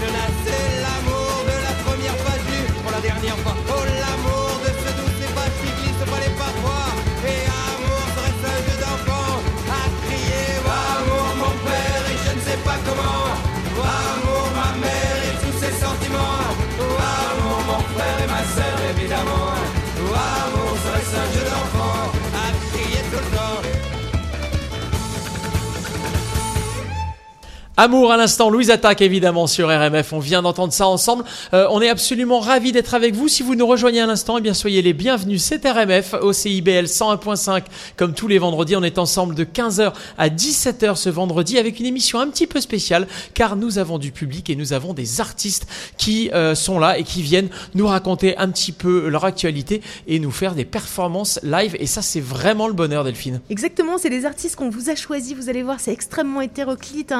[27.78, 31.26] Amour à l'instant, Louise Attaque évidemment sur RMF, on vient d'entendre ça ensemble.
[31.54, 33.28] Euh, on est absolument ravis d'être avec vous.
[33.28, 35.44] Si vous nous rejoignez à l'instant, eh bien soyez les bienvenus.
[35.44, 37.64] C'est RMF au CIBL 101.5
[37.98, 38.78] comme tous les vendredis.
[38.78, 42.62] On est ensemble de 15h à 17h ce vendredi avec une émission un petit peu
[42.62, 45.68] spéciale car nous avons du public et nous avons des artistes
[45.98, 50.20] qui euh, sont là et qui viennent nous raconter un petit peu leur actualité et
[50.20, 53.42] nous faire des performances live et ça c'est vraiment le bonheur Delphine.
[53.50, 55.36] Exactement, c'est les artistes qu'on vous a choisis.
[55.36, 57.14] Vous allez voir, c'est extrêmement hétéroclite,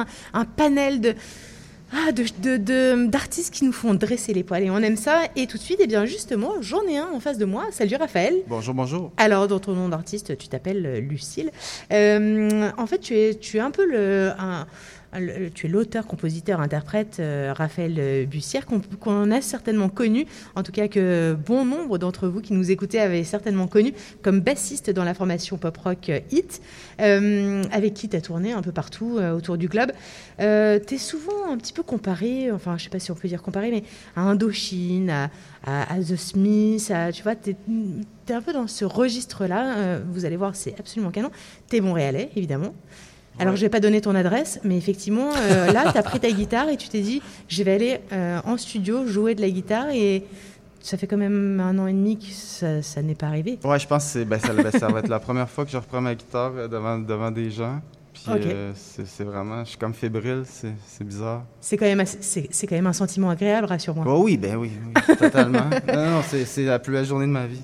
[0.46, 1.14] panel de
[1.92, 5.20] ah, de, de- de- d'artistes qui nous font dresser les poils et on aime ça.
[5.36, 7.66] Et tout de suite, eh bien justement, j'en ai un en face de moi.
[7.70, 8.34] Salut Raphaël.
[8.48, 9.12] Bonjour, bonjour.
[9.18, 11.50] Alors, dans ton nom d'artiste, tu t'appelles euh, Lucille.
[11.92, 14.66] Euh, en fait, tu es, tu es un peu le, un-
[15.54, 18.66] tu es l'auteur, compositeur, interprète euh, Raphaël euh, Bussière,
[19.00, 22.98] qu'on a certainement connu, en tout cas que bon nombre d'entre vous qui nous écoutaient
[22.98, 23.92] avaient certainement connu
[24.22, 26.60] comme bassiste dans la formation pop-rock euh, Hit,
[26.98, 29.92] avec qui tu as tourné un peu partout autour du globe.
[30.38, 33.42] Tu es souvent un petit peu comparé, enfin, je sais pas si on peut dire
[33.42, 33.82] comparé, mais
[34.16, 35.30] à Indochine, à,
[35.64, 39.98] à- à The Smiths, tu vois, tu es, un peu dans ce registre-là.
[40.10, 41.30] vous allez voir, c'est absolument canon.
[41.68, 42.74] Tu es Montréalais, évidemment.
[43.38, 46.30] Alors, je vais pas donner ton adresse, mais effectivement, euh, là, tu as pris ta
[46.30, 49.88] guitare et tu t'es dit, je vais aller euh, en studio jouer de la guitare
[49.90, 50.24] et
[50.80, 53.58] ça fait quand même un an et demi que ça, ça n'est pas arrivé.
[53.64, 55.76] Ouais, je pense que ben, ça, ben, ça va être la première fois que je
[55.76, 57.80] reprends ma guitare euh, devant, devant des gens.
[58.14, 58.40] Puis Ok.
[58.46, 61.42] euh, c'est c'est vraiment, je suis comme fébrile, c'est c'est bizarre.
[61.60, 64.06] C'est quand, même assez- c'est, c'est quand même un sentiment agréable, rassure-moi.
[64.08, 65.68] Oh oui, ben oui, oui, totalement.
[65.94, 67.60] non, c'est la plus belle journée de ma vie.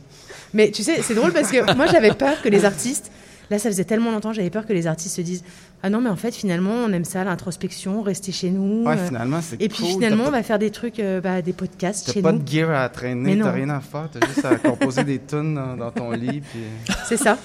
[0.53, 3.11] Mais tu sais, c'est drôle parce que moi, j'avais peur que les artistes.
[3.53, 5.45] Là, ça faisait tellement longtemps, j'avais peur que les artistes se disent
[5.83, 8.85] Ah non, mais en fait, finalement, on aime ça, l'introspection, rester chez nous.
[8.85, 11.21] Ouais, euh, finalement, c'est Et puis finalement, t'as on pas- va faire des trucs, euh,
[11.21, 12.39] bah, des podcasts T'as chez pas nous.
[12.39, 15.77] de gear à traîner, t'as rien à faire, t'as juste à composer des tunes dans,
[15.77, 16.41] dans ton lit.
[16.41, 16.61] Puis...
[17.07, 17.37] C'est ça.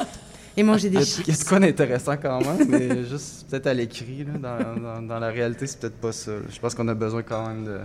[0.55, 1.27] Et manger des chips.
[1.27, 4.23] De quoi d'intéressant quand même, mais juste peut-être à l'écrit.
[4.25, 6.31] là, Dans, dans, dans la réalité, c'est peut-être pas ça.
[6.31, 6.37] là.
[6.49, 7.77] Je pense qu'on a besoin quand même de.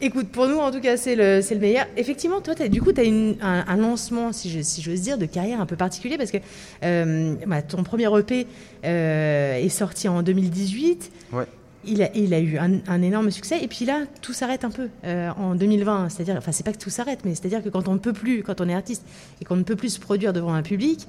[0.00, 1.86] Écoute, pour nous, en tout cas, c'est le, meilleur.
[1.96, 5.66] Effectivement, toi, du coup, tu as un, un lancement, si j'ose dire, de carrière un
[5.66, 6.38] peu particulier parce que
[6.82, 8.46] euh, bah, ton premier EP
[8.84, 11.12] euh, est sorti en 2018.
[11.32, 11.44] Ouais.
[11.86, 13.62] Il a, il a eu un, un énorme succès.
[13.62, 16.08] Et puis là, tout s'arrête un peu euh, en 2020.
[16.08, 18.42] C'est-à-dire, enfin, c'est pas que tout s'arrête, mais c'est-à-dire que quand on ne peut plus,
[18.42, 19.04] quand on est artiste
[19.40, 21.06] et qu'on ne peut plus se produire devant un public,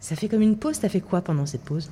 [0.00, 0.78] ça fait comme une pause.
[0.78, 1.88] T'as fait quoi pendant cette pause?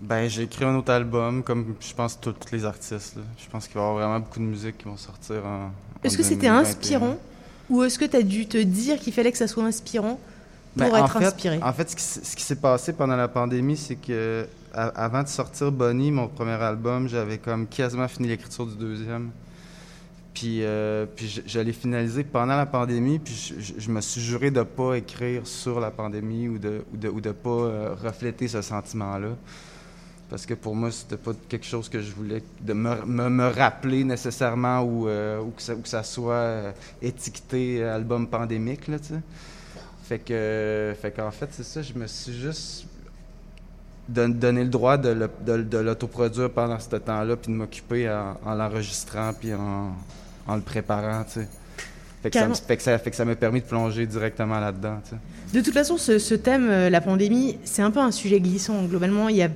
[0.00, 3.16] Ben, j'ai écrit un autre album, comme je pense tous les artistes.
[3.16, 3.22] là.
[3.38, 5.70] Je pense qu'il va y avoir vraiment beaucoup de musique qui vont sortir en.
[6.04, 7.16] Est-ce que c'était inspirant?
[7.70, 10.20] Ou est-ce que tu as dû te dire qu'il fallait que ça soit inspirant
[10.76, 11.60] pour Ben, en être fait- inspiré?
[11.62, 15.22] En fait, ce qui, s- ce qui s'est passé pendant la pandémie, c'est que avant
[15.22, 19.30] de sortir Bonnie, mon premier album, j'avais comme quasiment fini l'écriture du deuxième.
[20.34, 24.50] Puis, euh, puis j'allais finaliser pendant la pandémie, puis je, je- je me suis juré
[24.50, 28.46] de pas écrire sur la pandémie ou de ou de, ou de pas euh, refléter
[28.46, 29.30] ce sentiment-là.
[30.28, 33.46] Parce que pour moi, c'était pas quelque chose que je voulais de me, me, me
[33.48, 38.26] rappeler nécessairement ou, euh, ou, que ça, ou que ça soit euh, étiqueté euh, album
[38.26, 39.20] pandémique, là, tu sais.
[40.02, 42.86] Fait que, fait qu'en fait, c'est ça, je me suis juste
[44.08, 48.08] don- donné le droit de, le- de, de l'autoproduire pendant ce temps-là, puis de m'occuper
[48.10, 49.92] en, en l'enregistrant, puis en,
[50.46, 51.48] en le préparant, tu sais.
[52.22, 54.98] Fait que, ça, fait, que ça, fait que ça m'a permis de plonger directement là-dedans,
[55.04, 55.16] tu sais.
[55.56, 58.82] De toute façon, ce, ce thème, euh, la pandémie, c'est un peu un sujet glissant.
[58.84, 59.48] Globalement, il y a,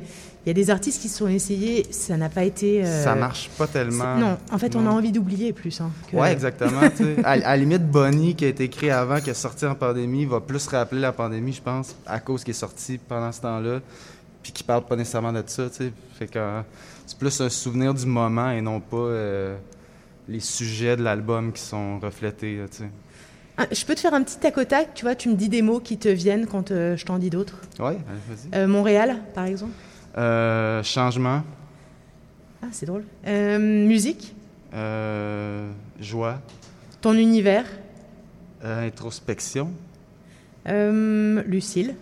[0.45, 2.83] il y a des artistes qui se sont essayés, ça n'a pas été.
[2.85, 4.17] euh, Ça marche pas tellement.
[4.17, 5.81] Non, en fait, on a envie d'oublier plus.
[5.81, 6.81] hein, que- Ouais, exactement.
[7.25, 10.41] à, la limite, Bonnie, qui a été écrit avant, qui est sorti en pandémie, va
[10.41, 13.81] plus rappeler la pandémie, je pense, à cause qu'il est sorti pendant ce temps-là,
[14.43, 15.69] puis qui parle pas nécessairement de ça.
[15.69, 15.93] tu sais.
[16.19, 16.63] Fait que
[17.07, 19.57] c'est plus un souvenir du moment et non pas euh,
[20.29, 22.57] les sujets de l'album qui sont reflétés.
[22.57, 22.91] là, tu sais.
[23.59, 25.51] Ah, je peux te faire un petit tac au tac, tu vois, tu me dis
[25.51, 27.59] des mots qui te viennent quand euh, je t'en dis d'autres.
[27.79, 28.55] Ouais, vas-y.
[28.59, 29.73] Euh, Montréal, par exemple.
[30.17, 31.43] Euh, changement,
[32.63, 33.05] Ah, c'est drôle.
[33.27, 34.35] Euh, musique,
[34.75, 36.41] euh, joie,
[37.01, 37.65] ton univers,
[38.63, 39.73] introspection,
[40.67, 41.95] Lucille.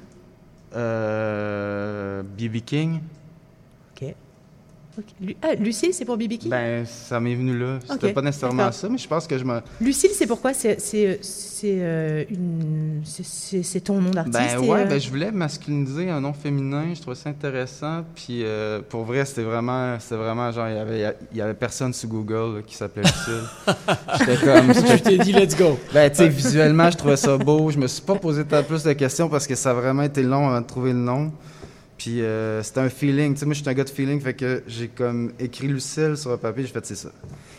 [2.36, 2.60] B.B.
[2.64, 3.00] King.
[4.98, 5.04] Ok.
[5.08, 5.14] Ok.
[5.26, 6.50] Lu- Ah, Lucille, c'est pour Bibi King?
[6.50, 7.78] Ben, ça m'est venu là.
[7.88, 9.60] C'était Ok, pas nécessairement ça, mais je pense que je me.
[9.80, 10.52] Lucille, c'est pourquoi?
[10.54, 14.36] C'est c'est c'est euh, une c'est- c'est c'est ton nom d'artiste.
[14.36, 18.04] Ben ouais, euh, ben je voulais masculiniser un nom féminin, je trouvais ça intéressant.
[18.14, 21.92] Puis euh, pour vrai, c'était vraiment, vraiment genre, il y avait, il y avait personne
[21.92, 23.44] sur Google là, qui s'appelait Lucille.
[24.18, 24.72] J'étais comme.
[24.72, 25.78] Tu t'es dit, let's go.
[25.94, 27.70] Ben tu sais, visuellement, je trouvais ça beau.
[27.70, 30.22] Je me suis pas posé tant plus de questions parce que ça a vraiment été
[30.22, 31.30] long avant de trouver le nom.
[31.98, 34.34] Puis euh, c'était un feeling, tu sais, moi je suis un gars de feeling, fait
[34.34, 37.10] que j'ai comme écrit Lucille sur un papier, j'ai fait c'est ça.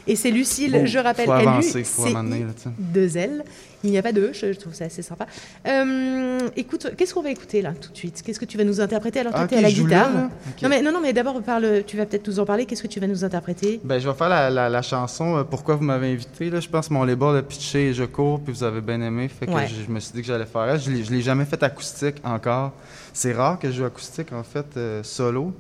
[0.08, 2.70] Et c'est Lucille, Bon, je rappelle, faut elle avancer, faut amener, là, tu sais.
[2.78, 3.44] deux L.
[3.84, 5.26] Il n'y a pas de je, je trouve ça assez sympa.
[5.68, 8.22] Euh, écoute, qu'est-ce qu'on va écouter là tout de suite?
[8.26, 9.34] Qu'est-ce que tu vas nous interpréter alors?
[9.34, 10.30] Que Ah, tu ok, es à la guitare là.
[10.62, 12.66] Non mais non non mais d'abord parle, tu vas peut-être nous en parler.
[12.66, 13.80] Qu'est-ce que tu vas nous interpréter?
[13.84, 16.50] Ben, je vais faire la, la- la chanson euh, Pourquoi vous m'avez invité.
[16.50, 16.60] Là.
[16.60, 19.28] Je pense mon label a pitché et je cours, puis vous avez bien aimé.
[19.30, 19.68] Fait que Ouais.
[19.68, 20.80] je, je me suis dit que j'allais faire elle.
[20.80, 22.74] Je ne l'ai jamais fait acoustique encore.
[23.14, 25.54] C'est rare que je joue acoustique, en fait, euh, solo.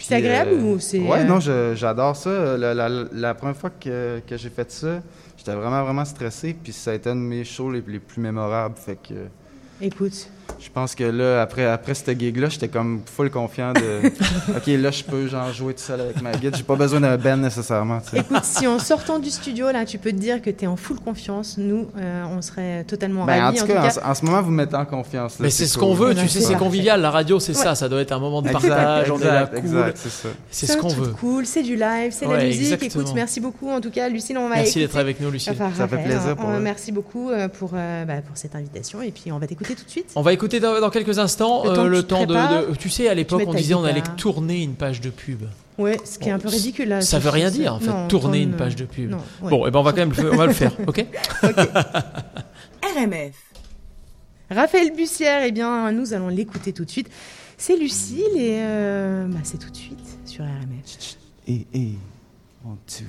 [0.00, 2.56] C'est agréable ou c'est, Ouais, non, j'adore ça.
[2.56, 5.02] La, la- la première fois que, que j'ai fait ça,
[5.38, 6.54] j'étais vraiment, vraiment stressé.
[6.62, 8.76] Puis ça a été un de mes shows les, les plus mémorables.
[8.76, 9.14] Fait que
[9.80, 10.28] Écoute,
[10.60, 14.08] je pense que là, après, après cette gig-là, j'étais comme full confiant de
[14.56, 16.56] OK, là, je peux genre jouer tout seul avec ma guide.
[16.56, 17.98] J'ai pas besoin d'un band nécessairement.
[18.12, 20.76] écoute, si en sortant du studio là, tu peux te dire que tu es en
[20.76, 24.24] full confiance, nous, euh, on serait totalement Ben, en tout cas, en, ce- en ce
[24.24, 25.38] moment, vous me mettez en confiance.
[25.38, 27.00] là, Mais c'est ce qu'on veut, tu sais, c'est convivial.
[27.00, 27.62] La radio, c'est Ouais.
[27.62, 27.74] ça.
[27.74, 29.10] Ça doit être un moment de Exact, partage.
[29.10, 29.92] on est là, exact, cool.
[29.94, 30.28] c'est ça.
[30.50, 31.12] C'est un ce qu'on veut.
[31.12, 32.62] cool, c'est du live, c'est de la musique.
[32.72, 33.02] exactement.
[33.02, 35.52] Écoute, merci beaucoup en tout cas, Lucille, on va Merci d'être avec nous, Lucille.
[35.52, 36.58] Enfin, Ça fait plaisir on- pour on-.
[36.60, 39.84] Merci beaucoup euh, pour, euh, bah, pour cette invitation et puis on va t'écouter tout
[39.84, 40.10] de suite.
[40.16, 42.74] On va écouter dans, dans quelques instants Le temps euh, le temps de, prépares, de-
[42.76, 45.42] Tu sais, à l'époque, on disait on allait tourner une page de pub.
[45.76, 47.00] Ouais, ce qui est un peu ridicule là.
[47.00, 49.10] Ça veut rien dire en fait, non, tourner une page de pub.
[49.10, 49.50] non, ouais.
[49.50, 51.04] Bon, et ben on va quand même le faire, on va le faire, ok
[52.82, 53.34] RMF.
[54.50, 57.08] Raphaël Bussière, eh bien, nous allons l'écouter tout de suite.
[57.58, 61.16] C'est Lucille et euh, bah, c'est tout de suite sur RMF.
[61.46, 61.92] Et, et,
[62.64, 63.04] one, two.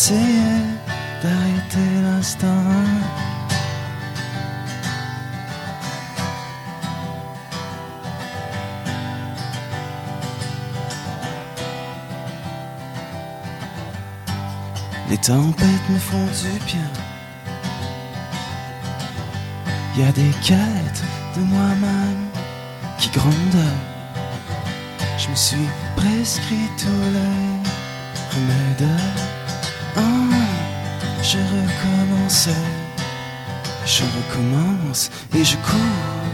[0.00, 0.62] J'essayais
[1.24, 2.46] d'arrêter l'instant.
[15.10, 16.78] Les tempêtes me font du bien.
[19.96, 21.02] Y a des quêtes
[21.36, 22.28] de moi-même
[23.00, 23.74] qui grondent.
[25.18, 27.58] Je me suis prescrit tous les
[28.36, 29.27] remèdes.
[29.98, 30.02] Ah,
[31.22, 32.64] je recommençais,
[33.84, 36.28] je recommence et je cours.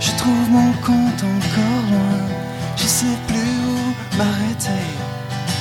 [0.00, 2.18] Je trouve mon compte encore loin,
[2.76, 4.86] je sais plus où m'arrêter.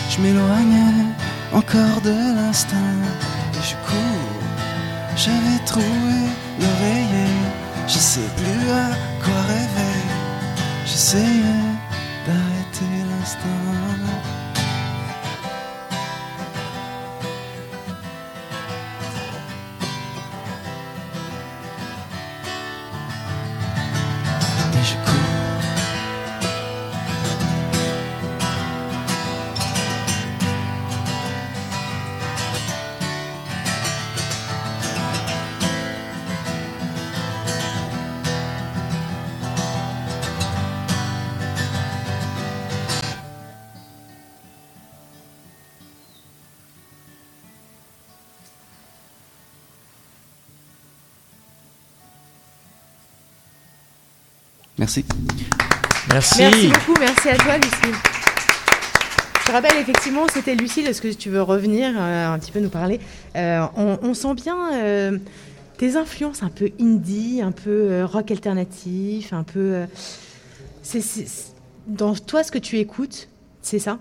[0.09, 1.05] Je m'éloignais
[1.53, 3.01] encore de l'instinct
[3.53, 4.36] et je cours.
[5.17, 6.19] J'avais trouvé
[6.59, 7.33] l'oreiller,
[7.88, 8.89] je sais plus à
[9.23, 9.99] quoi rêver.
[10.86, 11.64] J'essayais
[56.16, 56.39] Merci.
[56.39, 57.95] Merci beaucoup, merci à toi, Lucille.
[59.41, 60.88] Je te rappelle, effectivement, c'était Lucille.
[60.88, 63.01] Est-ce que tu veux revenir euh, un petit peu nous parler
[63.36, 65.18] Euh, on, on sent bien euh,
[65.78, 69.59] tes influences un peu indie, un peu euh, rock alternatif, un peu.
[69.59, 69.86] euh,
[70.84, 71.53] c'est- c'est- c'est-
[71.86, 73.28] dans toi, ce que tu écoutes,
[73.61, 73.99] c'est ça?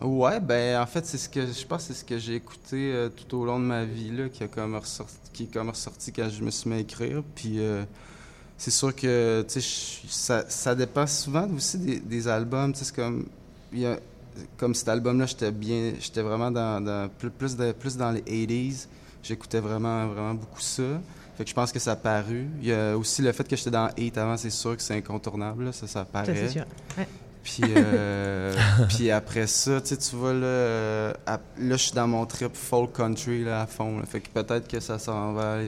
[0.00, 2.90] Ouais, ben en fait, c'est ce que je pense que c'est ce que j'ai écouté
[2.92, 5.70] euh, tout au long de ma vie là, qui a comme ressorti, qui est comme
[5.70, 7.22] ressorti quand je me suis mis à écrire.
[7.36, 7.84] Puis euh,
[8.58, 9.44] c'est sûr que
[10.08, 12.74] ça, ça dépend souvent aussi des, des albums.
[12.74, 13.26] C'est comme
[13.72, 13.98] y a-
[14.58, 18.20] comme cet album-là, j'étais bien, j'étais vraiment dans, dans- plus plus, de- plus dans les
[18.22, 18.86] 80s.
[19.22, 20.82] J'écoutais vraiment vraiment beaucoup ça.
[21.36, 22.46] Fait que je pense que ça a paru.
[22.62, 24.94] Il y a aussi le fait que j'étais dans 8 avant, c'est sûr que c'est
[24.96, 25.64] incontournable.
[25.64, 26.26] là, ça, ça paraît.
[26.34, 26.64] c'est sûr.
[26.96, 27.08] Ouais.
[27.42, 28.54] Puis, euh,
[28.88, 33.44] puis après ça, tu vois, là, à- là, je suis dans mon trip folk country
[33.44, 33.98] là, à fond.
[33.98, 34.06] là.
[34.06, 35.58] Fait que peut-être que ça s'en va.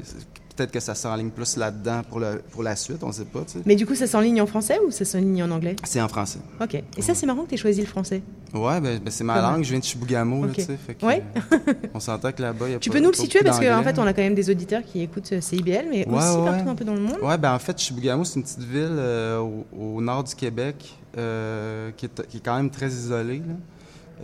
[0.58, 3.52] Peut-être que ça s'enligne plus là-dedans pour, le, pour la suite, on sait pas, tu
[3.52, 3.58] sais.
[3.64, 5.76] Mais du coup, ça s'enligne en français ou ça s'enligne en anglais?
[5.84, 6.40] C'est en français.
[6.60, 6.74] Ok.
[6.96, 8.22] Et ça, c'est marrant que tu aies choisi le français.
[8.52, 10.56] Ouais, ben, ben, c'est ma langue, je viens de Chibougamau, là, Ok.
[10.56, 10.78] tu sais.
[11.06, 11.22] Ouais.
[11.52, 13.60] euh, on s'entend que là-bas, il y a Tu pas- peux nous le situer parce
[13.60, 16.36] qu'en fait, on a quand même des auditeurs qui écoutent euh, CIBL, mais Ouais, aussi
[16.38, 16.44] ouais.
[16.44, 17.18] partout un peu dans le monde.
[17.22, 19.64] Ouais, ben en fait, Chibougamau, c'est une petite ville euh, au,
[19.96, 23.38] au nord du Québec euh, qui, est, qui est quand même très isolée.
[23.46, 23.54] là.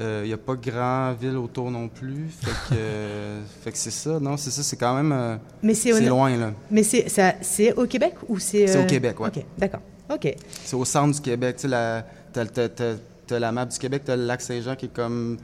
[0.01, 2.29] Euh, Il n'y a pas grand ville autour non plus.
[2.41, 4.19] Fait que, euh, fait que c'est ça.
[4.19, 4.63] Non, c'est ça.
[4.63, 5.13] C'est quand même.
[5.13, 6.53] euh, Mais c'est au- loin, là.
[6.71, 9.29] Mais c'est ça, c'est au Québec ou c'est C'est au euh, Québec, ouais.
[9.29, 9.81] Ok, d'accord.
[10.13, 10.35] Ok.
[10.65, 11.57] C'est au centre du Québec.
[11.57, 15.39] Tu sais, la- t'as, la map du Québec, t'as le lac Saint-Jean qui est comme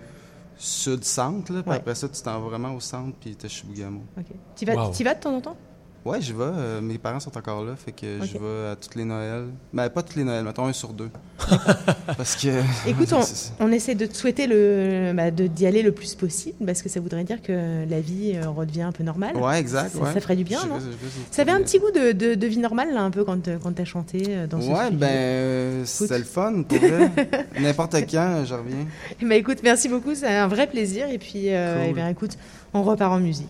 [0.59, 1.53] sud-centre.
[1.53, 1.62] là.
[1.62, 1.76] Puis Ouais.
[1.76, 4.03] après ça, tu t'en vas vraiment au centre, puis t'as Chibougamau.
[4.18, 4.26] Ok.
[4.57, 4.90] Tu vas, Wow.
[4.92, 5.57] t'y vas de temps en temps?
[6.05, 6.38] Ouais, j'y vais.
[6.40, 8.40] euh, mes parents sont encore là, fait que Ok.
[8.40, 9.48] vais à toutes les Noëls.
[9.72, 11.11] Mais pas toutes les Noëls, mettons un sur deux.
[12.16, 12.48] Parce que.
[12.88, 13.12] Écoute,
[13.61, 16.88] on, essaie de te souhaiter le, bah, de d'y aller le plus possible parce que
[16.88, 19.36] ça voudrait dire que la vie euh, redevient un peu normale.
[19.36, 20.12] Ouais, exact, Ça, ouais.
[20.14, 22.46] ça ferait du bien, Je non je Ça avait un petit goût de, de, de
[22.46, 25.84] vie normale là, un peu quand, quand t'as chanté euh, dans ce Ouais, ben, euh,
[25.84, 26.78] c'était le fun, pour.
[27.61, 28.86] N'importe quand, je reviens.
[29.20, 31.84] Eh ben, écoute, merci beaucoup, c'est un vrai plaisir et puis Cool.
[31.88, 32.36] eh bien, écoute,
[32.74, 33.48] on repart en musique.